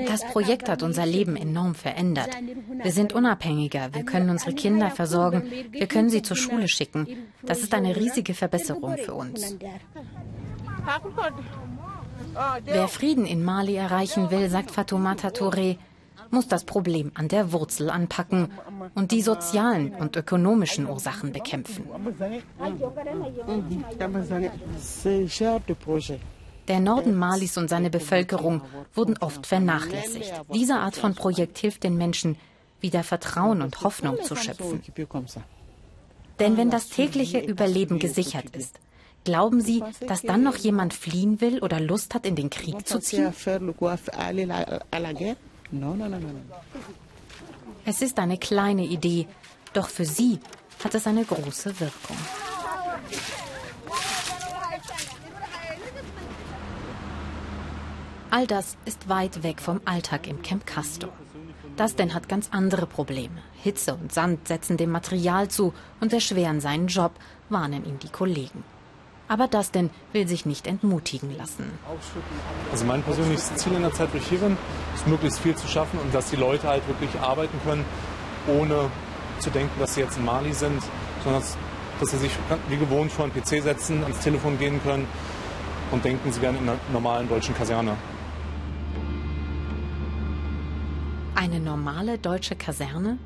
Das 0.07 0.25
Projekt 0.31 0.69
hat 0.69 0.83
unser 0.83 1.05
Leben 1.05 1.35
enorm 1.35 1.75
verändert. 1.75 2.29
Wir 2.83 2.91
sind 2.91 3.13
unabhängiger, 3.13 3.93
wir 3.93 4.03
können 4.03 4.29
unsere 4.29 4.53
Kinder 4.53 4.89
versorgen, 4.89 5.51
wir 5.71 5.87
können 5.87 6.09
sie 6.09 6.21
zur 6.21 6.37
Schule 6.37 6.67
schicken. 6.67 7.07
Das 7.43 7.61
ist 7.61 7.73
eine 7.73 7.95
riesige 7.95 8.33
Verbesserung 8.33 8.97
für 8.97 9.13
uns. 9.13 9.55
Wer 12.65 12.87
Frieden 12.87 13.25
in 13.25 13.43
Mali 13.43 13.75
erreichen 13.75 14.29
will, 14.31 14.49
sagt 14.49 14.71
Fatoumata 14.71 15.29
Touré, 15.29 15.77
muss 16.31 16.47
das 16.47 16.63
Problem 16.63 17.11
an 17.15 17.27
der 17.27 17.51
Wurzel 17.51 17.89
anpacken 17.89 18.51
und 18.93 19.11
die 19.11 19.21
sozialen 19.21 19.93
und 19.95 20.15
ökonomischen 20.15 20.87
Ursachen 20.87 21.31
bekämpfen. 21.31 21.85
Der 26.67 26.79
Norden 26.79 27.15
Malis 27.15 27.57
und 27.57 27.69
seine 27.69 27.89
Bevölkerung 27.89 28.61
wurden 28.93 29.17
oft 29.19 29.45
vernachlässigt. 29.45 30.33
Diese 30.53 30.75
Art 30.75 30.95
von 30.95 31.13
Projekt 31.13 31.59
hilft 31.59 31.83
den 31.83 31.97
Menschen, 31.97 32.37
wieder 32.81 33.03
Vertrauen 33.03 33.61
und 33.61 33.81
Hoffnung 33.81 34.17
zu 34.23 34.35
schöpfen. 34.35 34.81
Denn 36.39 36.57
wenn 36.57 36.69
das 36.69 36.89
tägliche 36.89 37.39
Überleben 37.39 37.99
gesichert 37.99 38.55
ist, 38.55 38.79
glauben 39.23 39.61
Sie, 39.61 39.83
dass 40.07 40.21
dann 40.21 40.43
noch 40.43 40.57
jemand 40.57 40.93
fliehen 40.93 41.39
will 41.41 41.59
oder 41.59 41.79
Lust 41.79 42.13
hat, 42.13 42.25
in 42.25 42.35
den 42.35 42.49
Krieg 42.49 42.87
zu 42.87 42.99
ziehen? 42.99 43.33
No, 45.79 45.93
no, 45.93 46.07
no, 46.07 46.17
no, 46.17 46.27
no. 46.27 46.41
Es 47.83 48.01
ist 48.01 48.17
eine 48.17 48.37
kleine 48.37 48.85
Idee, 48.85 49.27
doch 49.73 49.89
für 49.89 50.05
sie 50.05 50.39
hat 50.83 50.95
es 50.95 51.05
eine 51.05 51.25
große 51.25 51.79
Wirkung. 51.81 52.17
All 58.31 58.47
das 58.47 58.77
ist 58.85 59.09
weit 59.09 59.43
weg 59.43 59.61
vom 59.61 59.81
Alltag 59.85 60.27
im 60.27 60.41
Camp 60.41 60.65
Castor. 60.65 61.11
Das 61.75 61.95
denn 61.95 62.13
hat 62.13 62.29
ganz 62.29 62.49
andere 62.51 62.85
Probleme. 62.85 63.41
Hitze 63.61 63.95
und 63.95 64.13
Sand 64.13 64.47
setzen 64.47 64.77
dem 64.77 64.91
Material 64.91 65.49
zu 65.49 65.73
und 65.99 66.13
erschweren 66.13 66.61
seinen 66.61 66.87
Job, 66.87 67.11
warnen 67.49 67.85
ihm 67.85 67.99
die 67.99 68.09
Kollegen. 68.09 68.63
Aber 69.27 69.47
das 69.47 69.71
denn 69.71 69.89
will 70.13 70.27
sich 70.27 70.45
nicht 70.45 70.67
entmutigen 70.67 71.35
lassen. 71.35 71.71
Also 72.71 72.85
mein 72.85 73.03
persönliches 73.03 73.55
Ziel 73.55 73.73
in 73.73 73.81
der 73.81 73.93
Zeit, 73.93 74.13
wo 74.13 74.17
ich 74.17 74.27
hier 74.27 74.39
bin, 74.39 74.57
ist 74.95 75.07
möglichst 75.07 75.39
viel 75.39 75.55
zu 75.55 75.67
schaffen 75.67 75.99
und 75.99 76.13
dass 76.13 76.29
die 76.29 76.37
Leute 76.37 76.67
halt 76.67 76.87
wirklich 76.87 77.19
arbeiten 77.19 77.59
können, 77.63 77.85
ohne 78.47 78.89
zu 79.39 79.49
denken, 79.49 79.79
dass 79.79 79.95
sie 79.95 80.01
jetzt 80.01 80.17
in 80.17 80.25
Mali 80.25 80.53
sind, 80.53 80.81
sondern 81.23 81.43
dass 81.99 82.11
sie 82.11 82.17
sich 82.17 82.31
wie 82.69 82.77
gewohnt 82.77 83.11
vor 83.11 83.27
den 83.27 83.41
PC 83.41 83.61
setzen, 83.61 84.03
ans 84.03 84.19
Telefon 84.19 84.57
gehen 84.57 84.81
können 84.83 85.05
und 85.91 86.03
denken, 86.03 86.31
sie 86.31 86.41
wären 86.41 86.57
in 86.57 86.63
einer 86.63 86.77
normalen 86.91 87.27
deutschen 87.27 87.55
Kaserne. 87.55 87.95
Eine 91.35 91.59
normale 91.59 92.17
deutsche 92.17 92.55
Kaserne? 92.55 93.17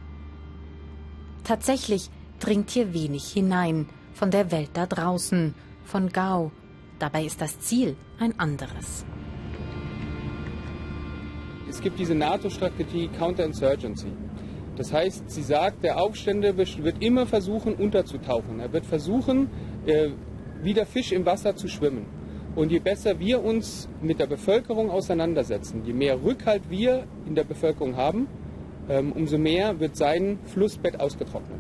Tatsächlich 1.44 2.10
dringt 2.40 2.72
hier 2.72 2.94
wenig 2.94 3.32
hinein 3.32 3.88
von 4.14 4.32
der 4.32 4.52
Welt 4.52 4.72
da 4.74 4.86
draußen, 4.86 5.54
von 5.86 6.10
Gao. 6.10 6.52
Dabei 7.00 7.24
ist 7.24 7.42
das 7.42 7.60
Ziel 7.60 7.96
ein 8.20 8.38
anderes. 8.40 9.06
Es 11.70 11.82
gibt 11.82 12.00
diese 12.00 12.16
NATO-Strategie 12.16 13.10
Counterinsurgency. 13.20 14.12
Das 14.76 14.92
heißt, 14.92 15.30
sie 15.30 15.44
sagt, 15.44 15.84
der 15.84 16.02
Aufstände 16.02 16.58
wird 16.58 17.04
immer 17.04 17.28
versuchen, 17.28 17.76
unterzutauchen. 17.76 18.60
Er 18.60 18.74
wird 18.74 18.86
versuchen, 18.86 19.50
äh, 19.86 20.10
wie 20.64 20.74
der 20.74 20.86
Fisch 20.86 21.12
im 21.12 21.26
Wasser 21.26 21.56
zu 21.56 21.68
schwimmen. 21.68 22.08
Und 22.56 22.72
je 22.72 22.80
besser 22.80 23.20
wir 23.20 23.44
uns 23.44 23.88
mit 24.02 24.20
der 24.20 24.26
Bevölkerung 24.26 24.90
auseinandersetzen, 24.90 25.84
je 25.86 25.94
mehr 25.94 26.24
Rückhalt 26.24 26.64
wir 26.70 27.06
in 27.28 27.36
der 27.36 27.44
Bevölkerung 27.44 27.96
haben, 27.96 28.28
ähm, 28.90 29.12
umso 29.12 29.38
mehr 29.38 29.80
wird 29.80 29.96
sein 29.96 30.40
Flussbett 30.46 31.00
ausgetrocknet. 31.00 31.60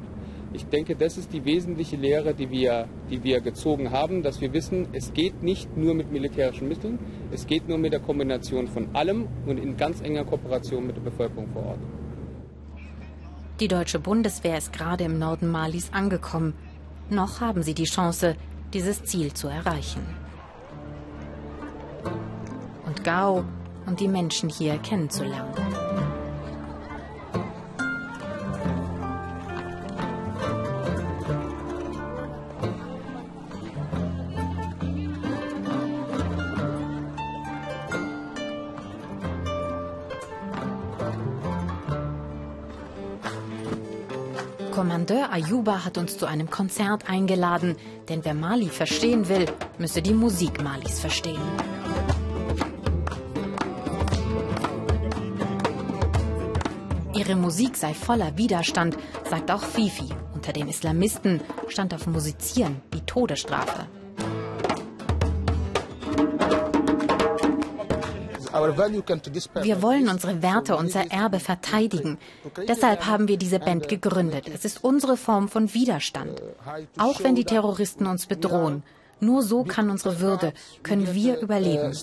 Ich 0.51 0.65
denke, 0.65 0.95
das 0.95 1.17
ist 1.17 1.31
die 1.31 1.45
wesentliche 1.45 1.95
Lehre, 1.95 2.33
die 2.33 2.49
wir, 2.49 2.87
die 3.09 3.23
wir 3.23 3.39
gezogen 3.39 3.91
haben, 3.91 4.23
dass 4.23 4.41
wir 4.41 4.51
wissen, 4.51 4.87
es 4.93 5.13
geht 5.13 5.43
nicht 5.43 5.77
nur 5.77 5.93
mit 5.93 6.11
militärischen 6.11 6.67
Mitteln, 6.67 6.97
es 7.31 7.45
geht 7.45 7.69
nur 7.69 7.77
mit 7.77 7.93
der 7.93 7.99
Kombination 7.99 8.67
von 8.67 8.87
allem 8.93 9.27
und 9.45 9.57
in 9.57 9.77
ganz 9.77 10.01
enger 10.01 10.25
Kooperation 10.25 10.87
mit 10.87 10.95
der 10.95 11.01
Bevölkerung 11.01 11.47
vor 11.53 11.65
Ort. 11.65 11.79
Die 13.59 13.67
deutsche 13.67 13.99
Bundeswehr 13.99 14.57
ist 14.57 14.73
gerade 14.73 15.03
im 15.03 15.19
Norden 15.19 15.51
Malis 15.51 15.91
angekommen. 15.91 16.53
Noch 17.09 17.41
haben 17.41 17.61
sie 17.61 17.73
die 17.73 17.83
Chance, 17.83 18.35
dieses 18.73 19.03
Ziel 19.03 19.33
zu 19.33 19.49
erreichen. 19.49 20.01
Und 22.85 23.03
Gao 23.03 23.43
und 23.85 23.99
die 23.99 24.07
Menschen 24.07 24.49
hier 24.49 24.77
kennenzulernen. 24.77 25.53
Kommandeur 45.09 45.33
Ayuba 45.33 45.85
hat 45.85 45.97
uns 45.97 46.19
zu 46.19 46.27
einem 46.27 46.51
Konzert 46.51 47.09
eingeladen, 47.09 47.75
denn 48.09 48.23
wer 48.23 48.35
Mali 48.35 48.69
verstehen 48.69 49.27
will, 49.27 49.47
müsse 49.79 50.03
die 50.03 50.13
Musik 50.13 50.61
Malis 50.61 50.99
verstehen. 50.99 51.41
Ihre 57.15 57.35
Musik 57.35 57.75
sei 57.75 57.95
voller 57.95 58.37
Widerstand, 58.37 58.97
sagt 59.27 59.49
auch 59.49 59.63
Fifi. 59.63 60.09
Unter 60.35 60.53
den 60.53 60.67
Islamisten 60.67 61.41
stand 61.69 61.91
auf 61.95 62.05
Musizieren 62.05 62.79
die 62.93 63.01
Todesstrafe. 63.01 63.87
Wir 68.51 69.81
wollen 69.81 70.09
unsere 70.09 70.41
Werte, 70.41 70.75
unser 70.75 71.11
Erbe 71.11 71.39
verteidigen. 71.39 72.17
Deshalb 72.67 73.05
haben 73.05 73.27
wir 73.27 73.37
diese 73.37 73.59
Band 73.59 73.87
gegründet. 73.87 74.49
Es 74.53 74.65
ist 74.65 74.83
unsere 74.83 75.17
Form 75.17 75.49
von 75.49 75.73
Widerstand. 75.73 76.41
Auch 76.97 77.23
wenn 77.23 77.35
die 77.35 77.45
Terroristen 77.45 78.07
uns 78.07 78.25
bedrohen. 78.25 78.83
Nur 79.21 79.43
so 79.43 79.63
kann 79.63 79.89
unsere 79.89 80.19
Würde, 80.19 80.53
können 80.81 81.13
wir 81.13 81.39
überleben. 81.39 81.93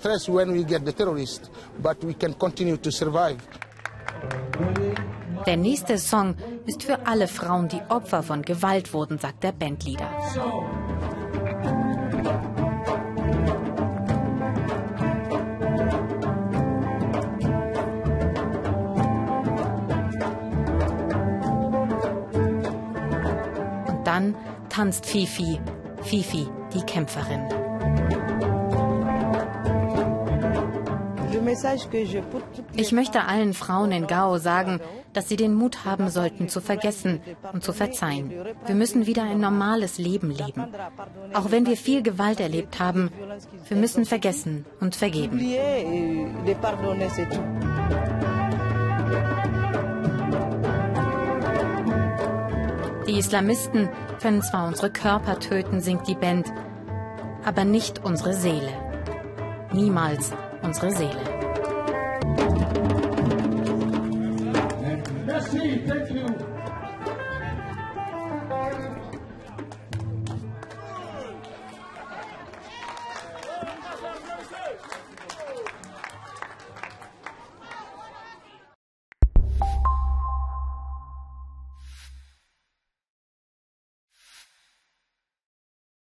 Der 5.47 5.57
nächste 5.57 5.99
Song 5.99 6.35
ist 6.67 6.83
für 6.83 7.07
alle 7.07 7.29
Frauen, 7.29 7.69
die 7.69 7.81
Opfer 7.89 8.23
von 8.23 8.43
Gewalt 8.43 8.93
wurden, 8.93 9.19
sagt 9.19 9.45
der 9.45 9.53
Bandleader. 9.53 10.11
Dann 24.17 24.35
tanzt 24.71 25.05
Fifi, 25.05 25.61
Fifi, 26.01 26.49
die 26.73 26.81
Kämpferin. 26.87 27.43
Ich 32.77 32.93
möchte 32.93 33.25
allen 33.25 33.53
Frauen 33.53 33.93
in 33.93 34.07
Gao 34.07 34.39
sagen, 34.39 34.81
dass 35.13 35.29
sie 35.29 35.37
den 35.37 35.53
Mut 35.53 35.85
haben 35.85 36.09
sollten, 36.09 36.49
zu 36.49 36.63
vergessen 36.63 37.21
und 37.53 37.63
zu 37.63 37.75
verzeihen. 37.75 38.33
Wir 38.65 38.75
müssen 38.75 39.05
wieder 39.05 39.25
ein 39.25 39.39
normales 39.39 39.99
Leben 39.99 40.31
leben. 40.31 40.65
Auch 41.35 41.51
wenn 41.51 41.67
wir 41.67 41.77
viel 41.77 42.03
Gewalt 42.03 42.41
erlebt 42.41 42.81
haben, 42.81 43.13
wir 43.69 43.77
müssen 43.77 44.07
vergessen 44.07 44.65
und 44.81 44.97
vergeben. 44.97 45.39
Die 53.07 53.19
Islamisten 53.19 53.89
können 54.17 54.43
zwar 54.43 54.67
unsere 54.67 54.91
Körper 54.91 55.39
töten, 55.39 55.81
singt 55.81 56.09
die 56.09 56.15
Band, 56.15 56.53
aber 57.45 57.65
nicht 57.65 58.05
unsere 58.05 58.35
Seele. 58.35 58.73
Niemals 59.73 60.33
unsere 60.63 60.91
Seele. 60.91 61.36